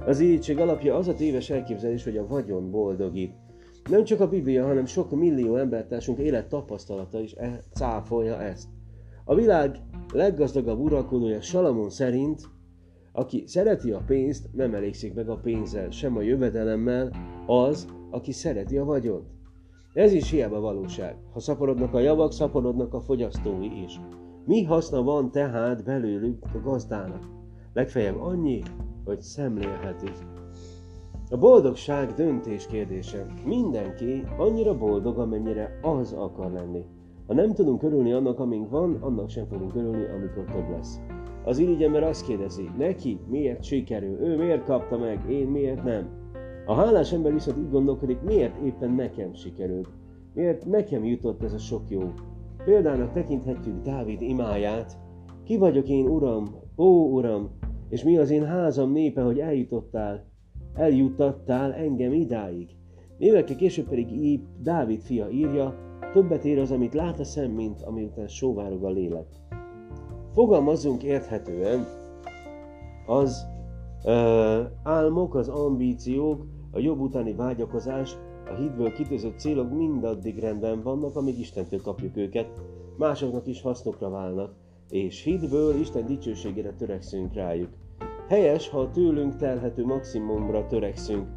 Az 0.05 0.21
irítség 0.21 0.59
alapja 0.59 0.97
az 0.97 1.09
a 1.09 1.15
téves 1.15 1.51
elképzelés, 1.51 2.05
hogy 2.05 2.17
a 2.17 2.27
vagyon 2.27 2.71
boldogít. 2.71 3.46
Nem 3.89 4.05
csak 4.05 4.21
a 4.21 4.29
Biblia, 4.29 4.67
hanem 4.67 4.85
sok 4.85 5.11
millió 5.11 5.57
embertársunk 5.57 6.19
élet 6.19 6.49
tapasztalata 6.49 7.21
is 7.21 7.33
e- 7.33 7.63
cáfolja 7.73 8.41
ezt. 8.41 8.69
A 9.25 9.35
világ 9.35 9.77
leggazdagabb 10.13 10.79
uralkodója 10.79 11.41
Salamon 11.41 11.91
szerint, 11.91 12.41
aki 13.13 13.45
szereti 13.47 13.91
a 13.91 14.03
pénzt, 14.07 14.49
nem 14.53 14.75
elégszik 14.75 15.15
meg 15.15 15.29
a 15.29 15.37
pénzzel, 15.37 15.91
sem 15.91 16.17
a 16.17 16.21
jövedelemmel, 16.21 17.11
az, 17.47 17.87
aki 18.11 18.33
szereti 18.33 18.79
a 18.79 18.85
vagyont. 18.85 19.27
Ez 19.93 20.13
is 20.13 20.31
hiába 20.31 20.61
valóság. 20.61 21.17
Ha 21.33 21.41
szaporodnak 21.41 21.95
a 21.95 22.01
javak, 22.01 22.33
szaporodnak 22.33 22.95
a 22.95 23.01
fogyasztói 23.01 23.83
is. 23.85 24.01
Mi 24.45 24.63
haszna 24.63 25.03
van 25.03 25.31
tehát 25.31 25.85
belőlük 25.85 26.45
a 26.55 26.61
gazdának? 26.65 27.29
Legfeljebb 27.73 28.21
annyi, 28.21 28.63
hogy 29.05 29.21
szemlélhetik. 29.21 30.36
A 31.31 31.37
boldogság 31.37 32.13
döntés 32.13 32.67
kérdése. 32.67 33.27
Mindenki 33.45 34.23
annyira 34.39 34.79
boldog, 34.79 35.19
amennyire 35.19 35.79
az 35.83 36.13
akar 36.13 36.53
lenni. 36.53 36.85
Ha 37.27 37.35
nem 37.35 37.53
tudunk 37.53 37.83
örülni 37.83 38.13
annak, 38.13 38.39
amink 38.39 38.71
van, 38.71 38.97
annak 39.01 39.31
sem 39.31 39.47
fogunk 39.47 39.75
örülni, 39.75 40.05
amikor 40.05 40.45
több 40.45 40.71
lesz. 40.71 41.01
Az 41.45 41.59
irigy 41.59 41.83
ember 41.83 42.03
azt 42.03 42.27
kérdezi, 42.27 42.71
neki 42.79 43.21
miért 43.29 43.63
sikerül, 43.63 44.21
ő 44.21 44.37
miért 44.37 44.65
kapta 44.65 44.99
meg, 44.99 45.31
én 45.31 45.47
miért 45.47 45.85
nem. 45.85 46.09
A 46.67 46.75
hálás 46.75 47.13
ember 47.13 47.33
viszont 47.33 47.59
úgy 47.59 47.71
gondolkodik, 47.71 48.21
miért 48.21 48.65
éppen 48.65 48.91
nekem 48.91 49.35
sikerült, 49.35 49.89
miért 50.35 50.65
nekem 50.65 51.05
jutott 51.05 51.43
ez 51.43 51.53
a 51.53 51.59
sok 51.59 51.83
jó. 51.89 52.13
Példának 52.65 53.13
tekinthetjük 53.13 53.83
Dávid 53.83 54.23
imáját, 54.23 54.99
ki 55.45 55.57
vagyok 55.57 55.89
én, 55.89 56.09
Uram, 56.09 56.45
ó 56.77 57.13
Uram, 57.13 57.51
és 57.89 58.05
mi 58.05 58.19
az 58.19 58.31
én 58.31 58.45
házam 58.45 58.93
népe, 58.93 59.23
hogy 59.23 59.39
eljutottál, 59.39 60.35
eljuttattál 60.77 61.75
engem 61.75 62.13
idáig. 62.13 62.77
Évekkel 63.19 63.57
később 63.57 63.89
pedig 63.89 64.13
így 64.13 64.41
Dávid 64.63 65.01
fia 65.01 65.29
írja, 65.29 65.75
többet 66.13 66.45
ér 66.45 66.59
az, 66.59 66.71
amit 66.71 66.95
lát 66.95 67.21
a 67.21 67.25
szem, 67.25 67.51
mint 67.51 67.83
amiután 67.83 68.29
sóvárog 68.29 68.85
a 68.85 68.91
lélek. 68.91 69.27
Fogalmazzunk 70.33 71.03
érthetően, 71.03 71.87
az 73.07 73.47
ö, 74.05 74.63
álmok, 74.83 75.35
az 75.35 75.49
ambíciók, 75.49 76.47
a 76.71 76.79
jobb 76.79 77.01
utáni 77.01 77.35
vágyakozás, 77.35 78.17
a 78.51 78.55
hitből 78.55 78.93
kitűzött 78.93 79.39
célok 79.39 79.71
mindaddig 79.77 80.39
rendben 80.39 80.83
vannak, 80.83 81.17
amíg 81.17 81.39
Istentől 81.39 81.81
kapjuk 81.81 82.17
őket, 82.17 82.49
másoknak 82.97 83.47
is 83.47 83.63
hasznokra 83.63 84.11
válnak, 84.11 84.55
és 84.91 85.23
hitből 85.23 85.75
Isten 85.75 86.07
dicsőségére 86.07 86.73
törekszünk 86.73 87.35
rájuk. 87.35 87.71
Helyes, 88.29 88.69
ha 88.69 88.91
tőlünk 88.91 89.37
telhető 89.37 89.85
maximumra 89.85 90.67
törekszünk, 90.67 91.29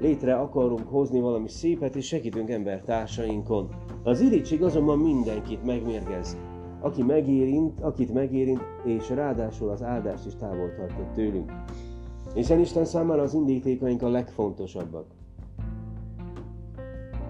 létre 0.00 0.34
akarunk 0.34 0.88
hozni 0.88 1.20
valami 1.20 1.48
szépet, 1.48 1.96
és 1.96 2.06
segítünk 2.06 2.50
embertársainkon. 2.50 3.68
Az 4.02 4.20
irítség 4.20 4.62
azonban 4.62 4.98
mindenkit 4.98 5.64
megmérgez. 5.64 6.36
Aki 6.80 7.02
megérint, 7.02 7.80
akit 7.80 8.12
megérint, 8.12 8.60
és 8.84 9.10
ráadásul 9.10 9.70
az 9.70 9.82
áldást 9.82 10.26
is 10.26 10.34
távol 10.36 10.74
tartott 10.76 11.12
tőlünk. 11.14 11.52
Hiszen 12.34 12.60
Isten 12.60 12.84
számára 12.84 13.22
az 13.22 13.34
indítékaink 13.34 14.02
a 14.02 14.08
legfontosabbak. 14.08 15.06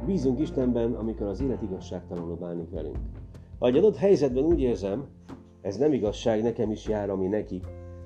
Bízunk 0.07 0.41
Istenben, 0.41 0.93
amikor 0.93 1.27
az 1.27 1.41
élet 1.41 1.63
igazságtalanul 1.63 2.37
bánik 2.37 2.71
velünk. 2.71 2.99
Ha 3.59 3.67
egy 3.67 3.77
adott 3.77 3.97
helyzetben 3.97 4.45
úgy 4.45 4.61
érzem, 4.61 5.07
ez 5.61 5.77
nem 5.77 5.93
igazság, 5.93 6.43
nekem 6.43 6.71
is 6.71 6.89
jár, 6.89 7.11
ami 7.11 7.27
neki, 7.27 7.63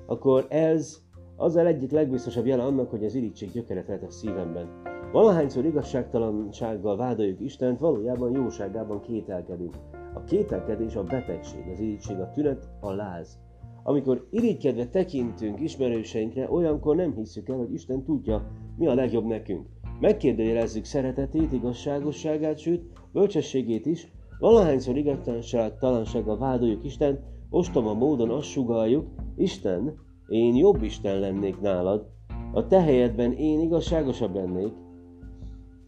akkor 0.09 0.45
ez 0.49 1.01
az 1.35 1.55
a 1.55 1.65
egyik 1.65 1.91
legbiztosabb 1.91 2.45
jele 2.45 2.63
annak, 2.63 2.89
hogy 2.89 3.03
az 3.03 3.15
irítség 3.15 3.51
gyökeret 3.51 3.87
lehet 3.87 4.03
a 4.03 4.09
szívemben. 4.09 4.81
Valahányszor 5.11 5.65
igazságtalansággal 5.65 6.97
vádoljuk 6.97 7.39
Istent, 7.39 7.79
valójában 7.79 8.31
jóságában 8.31 9.01
kételkedünk. 9.01 9.75
A 10.13 10.23
kételkedés 10.23 10.95
a 10.95 11.03
betegség, 11.03 11.61
az 11.73 11.79
irítség 11.79 12.19
a 12.19 12.29
tünet, 12.29 12.69
a 12.79 12.91
láz. 12.91 13.37
Amikor 13.83 14.27
irigykedve 14.29 14.87
tekintünk 14.87 15.59
ismerőseinkre, 15.59 16.51
olyankor 16.51 16.95
nem 16.95 17.15
hiszük 17.15 17.49
el, 17.49 17.57
hogy 17.57 17.73
Isten 17.73 18.03
tudja, 18.03 18.47
mi 18.77 18.87
a 18.87 18.93
legjobb 18.93 19.25
nekünk. 19.25 19.67
Megkérdőjelezzük 19.99 20.85
szeretetét, 20.85 21.51
igazságosságát, 21.51 22.57
sőt, 22.57 22.83
bölcsességét 23.11 23.85
is, 23.85 24.11
valahányszor 24.39 24.97
igazságtalansággal 24.97 26.37
vádoljuk 26.37 26.83
Isten, 26.83 27.19
ostoma 27.49 27.93
módon 27.93 28.29
azt 28.29 28.47
sugaljuk, 28.47 29.05
Isten, 29.35 29.93
én 30.27 30.55
jobb 30.55 30.83
Isten 30.83 31.19
lennék 31.19 31.59
nálad, 31.59 32.07
a 32.53 32.67
te 32.67 32.81
helyedben 32.81 33.31
én 33.31 33.59
igazságosabb 33.59 34.35
lennék. 34.35 34.73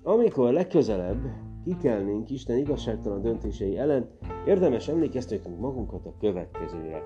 Amikor 0.04 0.54
legközelebb 0.54 1.22
kikelnénk 1.64 2.30
Isten 2.30 2.58
igazságtalan 2.58 3.22
döntései 3.22 3.78
ellen, 3.78 4.10
érdemes 4.46 4.88
emlékeztetnünk 4.88 5.60
magunkat 5.60 6.06
a 6.06 6.16
következőre. 6.20 7.04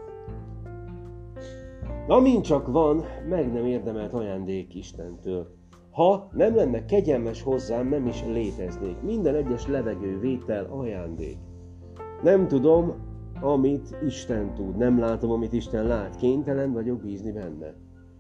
Amint 2.07 2.43
csak 2.43 2.67
van, 2.67 3.03
meg 3.29 3.53
nem 3.53 3.65
érdemelt 3.65 4.13
ajándék 4.13 4.75
Istentől. 4.75 5.47
Ha 5.91 6.29
nem 6.31 6.55
lenne 6.55 6.85
kegyelmes 6.85 7.41
hozzám, 7.41 7.87
nem 7.87 8.07
is 8.07 8.23
léteznék. 8.25 9.01
Minden 9.01 9.35
egyes 9.35 9.67
levegő 9.67 10.19
vétel 10.19 10.65
ajándék. 10.65 11.37
Nem 12.23 12.47
tudom, 12.47 12.93
amit 13.41 13.95
Isten 14.05 14.53
tud, 14.53 14.77
nem 14.77 14.99
látom, 14.99 15.31
amit 15.31 15.53
Isten 15.53 15.85
lát, 15.85 16.15
kénytelen 16.15 16.73
vagyok 16.73 17.01
bízni 17.01 17.31
benne. 17.31 17.73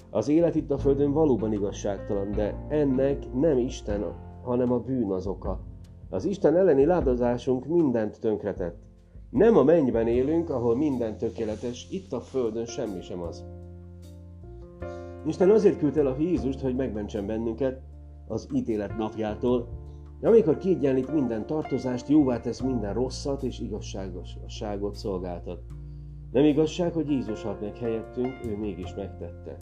Az 0.09 0.27
élet 0.27 0.55
itt 0.55 0.71
a 0.71 0.77
Földön 0.77 1.11
valóban 1.11 1.53
igazságtalan, 1.53 2.31
de 2.31 2.65
ennek 2.69 3.33
nem 3.33 3.57
Isten, 3.57 4.05
hanem 4.43 4.71
a 4.71 4.79
bűn 4.79 5.11
az 5.11 5.27
oka. 5.27 5.59
Az 6.09 6.25
Isten 6.25 6.55
elleni 6.55 6.85
ládozásunk 6.85 7.65
mindent 7.65 8.19
tönkretett. 8.19 8.77
Nem 9.29 9.57
a 9.57 9.63
mennyben 9.63 10.07
élünk, 10.07 10.49
ahol 10.49 10.75
minden 10.75 11.17
tökéletes, 11.17 11.87
itt 11.91 12.11
a 12.11 12.19
Földön 12.19 12.65
semmi 12.65 13.01
sem 13.01 13.21
az. 13.21 13.43
Isten 15.25 15.49
azért 15.49 15.77
küldte 15.77 15.99
el 15.99 16.07
a 16.07 16.15
Jézust, 16.19 16.59
hogy 16.59 16.75
megmentsen 16.75 17.25
bennünket 17.25 17.81
az 18.27 18.47
ítélet 18.53 18.97
napjától, 18.97 19.67
amikor 20.21 20.57
kiegyenlít 20.57 21.13
minden 21.13 21.45
tartozást, 21.45 22.09
jóvá 22.09 22.39
tesz 22.39 22.61
minden 22.61 22.93
rosszat 22.93 23.43
és 23.43 23.59
igazságosságot 23.59 24.95
szolgáltat. 24.95 25.61
Nem 26.31 26.45
igazság, 26.45 26.93
hogy 26.93 27.09
Jézus 27.09 27.43
halt 27.43 27.61
meg 27.61 27.77
helyettünk, 27.77 28.33
ő 28.45 28.57
mégis 28.57 28.93
megtette. 28.95 29.57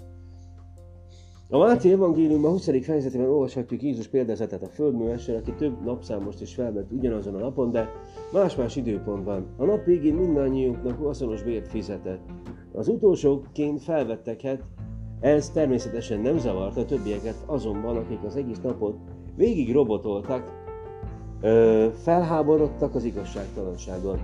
A 1.50 1.58
Máté 1.58 1.92
evangéliumban 1.92 2.52
20. 2.52 2.84
fejezetében 2.86 3.30
olvashatjuk 3.30 3.82
Jézus 3.82 4.08
példázatot 4.08 4.62
a 4.62 4.68
földművessel, 4.68 5.36
aki 5.36 5.54
több 5.54 5.84
napszámost 5.84 6.42
is 6.42 6.54
felvett 6.54 6.92
ugyanazon 6.92 7.36
a 7.36 7.40
napon, 7.40 7.72
de 7.72 7.90
más-más 8.32 8.76
időpontban. 8.76 9.46
A 9.58 9.66
nap 9.66 9.86
végén 9.86 10.16
mindannyiunknak 10.16 11.06
azonos 11.06 11.44
bért 11.44 11.68
fizetett. 11.68 12.22
Az 12.72 12.88
utolsóként 12.88 13.82
felvettekhet, 13.82 14.64
ez 15.20 15.50
természetesen 15.50 16.20
nem 16.20 16.38
zavarta 16.38 16.86
többieket, 16.86 17.44
azonban 17.46 17.98
akik 17.98 18.24
az 18.24 18.36
egész 18.36 18.62
napot 18.62 18.98
végig 19.36 19.74
robotoltak, 19.74 20.44
ö, 21.42 21.88
felháborodtak 21.94 22.96
az 22.96 23.04
igazságtalanságon. 23.04 24.20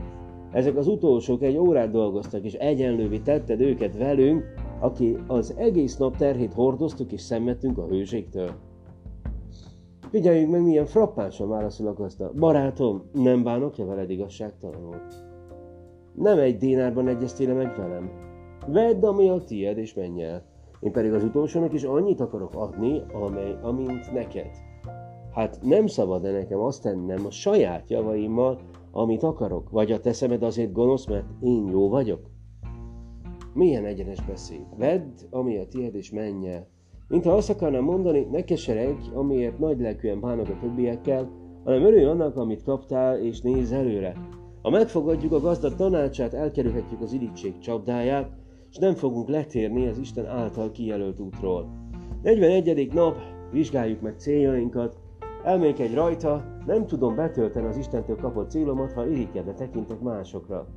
Ezek 0.51 0.77
az 0.77 0.87
utolsók 0.87 1.41
egy 1.41 1.57
órát 1.57 1.91
dolgoztak, 1.91 2.43
és 2.43 2.53
egyenlővé 2.53 3.17
tetted 3.17 3.61
őket 3.61 3.97
velünk, 3.97 4.43
aki 4.79 5.17
az 5.27 5.53
egész 5.57 5.97
nap 5.97 6.17
terhét 6.17 6.53
hordoztuk 6.53 7.11
és 7.11 7.21
szenvedtünk 7.21 7.77
a 7.77 7.87
hőségtől. 7.87 8.51
Figyeljünk 10.09 10.51
meg, 10.51 10.63
milyen 10.63 10.85
frappánsan 10.85 11.49
válaszolok 11.49 11.99
azt 11.99 12.21
a 12.21 12.31
barátom, 12.35 13.01
nem 13.13 13.43
bánok-e 13.43 13.83
veled 13.83 14.09
igazságtalanul? 14.09 15.01
Nem 16.13 16.39
egy 16.39 16.57
dénárban 16.57 17.07
egyeztél 17.07 17.53
meg 17.53 17.75
velem. 17.77 18.11
Vedd, 18.67 19.05
ami 19.05 19.29
a 19.29 19.43
tied, 19.43 19.77
és 19.77 19.93
menj 19.93 20.23
el. 20.23 20.43
Én 20.79 20.91
pedig 20.91 21.13
az 21.13 21.23
utolsónak 21.23 21.73
is 21.73 21.83
annyit 21.83 22.19
akarok 22.19 22.55
adni, 22.55 23.01
amely, 23.13 23.55
amint 23.61 24.13
neked. 24.13 24.49
Hát 25.39 25.59
nem 25.61 25.87
szabad-e 25.87 26.31
nekem 26.31 26.59
azt 26.59 26.81
tennem 26.81 27.25
a 27.25 27.31
saját 27.31 27.89
javaimmal, 27.89 28.59
amit 28.91 29.23
akarok? 29.23 29.69
Vagy 29.69 29.91
a 29.91 29.99
te 29.99 30.13
szemed 30.13 30.43
azért 30.43 30.71
gonosz, 30.71 31.05
mert 31.05 31.25
én 31.41 31.67
jó 31.67 31.89
vagyok? 31.89 32.29
Milyen 33.53 33.85
egyenes 33.85 34.25
beszéd. 34.25 34.65
Vedd, 34.77 35.11
ami 35.29 35.57
a 35.57 35.67
tiéd, 35.67 35.95
és 35.95 36.11
menj 36.11 36.49
el. 36.49 36.67
Mintha 37.07 37.31
azt 37.31 37.49
akarnám 37.49 37.83
mondani, 37.83 38.27
ne 38.31 38.43
keseregj, 38.43 39.09
amiért 39.13 39.59
nagy 39.59 39.79
lelkűen 39.79 40.19
bánok 40.19 40.47
a 40.49 40.57
többiekkel, 40.61 41.31
hanem 41.63 41.83
örülj 41.83 42.05
annak, 42.05 42.35
amit 42.35 42.63
kaptál, 42.63 43.19
és 43.19 43.41
nézz 43.41 43.71
előre. 43.71 44.15
Ha 44.61 44.69
megfogadjuk 44.69 45.31
a 45.31 45.39
gazda 45.39 45.75
tanácsát, 45.75 46.33
elkerülhetjük 46.33 47.01
az 47.01 47.13
irítség 47.13 47.57
csapdáját, 47.57 48.31
és 48.69 48.77
nem 48.77 48.93
fogunk 48.93 49.29
letérni 49.29 49.87
az 49.87 49.97
Isten 49.97 50.25
által 50.25 50.71
kijelölt 50.71 51.19
útról. 51.19 51.69
41. 52.21 52.93
nap, 52.93 53.15
vizsgáljuk 53.51 54.01
meg 54.01 54.17
céljainkat, 54.17 55.07
elmékedj 55.43 55.93
rajta, 55.93 56.43
nem 56.65 56.85
tudom 56.85 57.15
betölteni 57.15 57.67
az 57.67 57.77
Istentől 57.77 58.15
kapott 58.15 58.49
célomat, 58.49 58.93
ha 58.93 59.07
irigykedve 59.07 59.53
tekintek 59.53 59.99
másokra. 59.99 60.67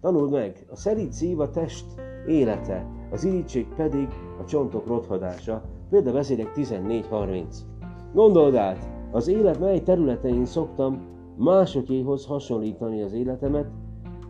Tanuld 0.00 0.30
meg, 0.30 0.66
a 0.70 0.76
szerint 0.76 1.12
szív 1.12 1.40
a 1.40 1.50
test 1.50 1.84
élete, 2.26 2.86
az 3.10 3.24
irítség 3.24 3.66
pedig 3.76 4.08
a 4.40 4.44
csontok 4.44 4.86
rothadása. 4.86 5.62
Példabeszédek 5.90 6.52
14.30. 6.54 7.44
Gondold 8.12 8.54
át, 8.54 8.88
az 9.10 9.28
élet 9.28 9.60
mely 9.60 9.82
területein 9.82 10.44
szoktam 10.44 11.00
másokéhoz 11.36 12.26
hasonlítani 12.26 13.02
az 13.02 13.12
életemet, 13.12 13.70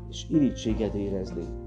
és 0.08 0.26
irítséget 0.30 0.94
érezni. 0.94 1.61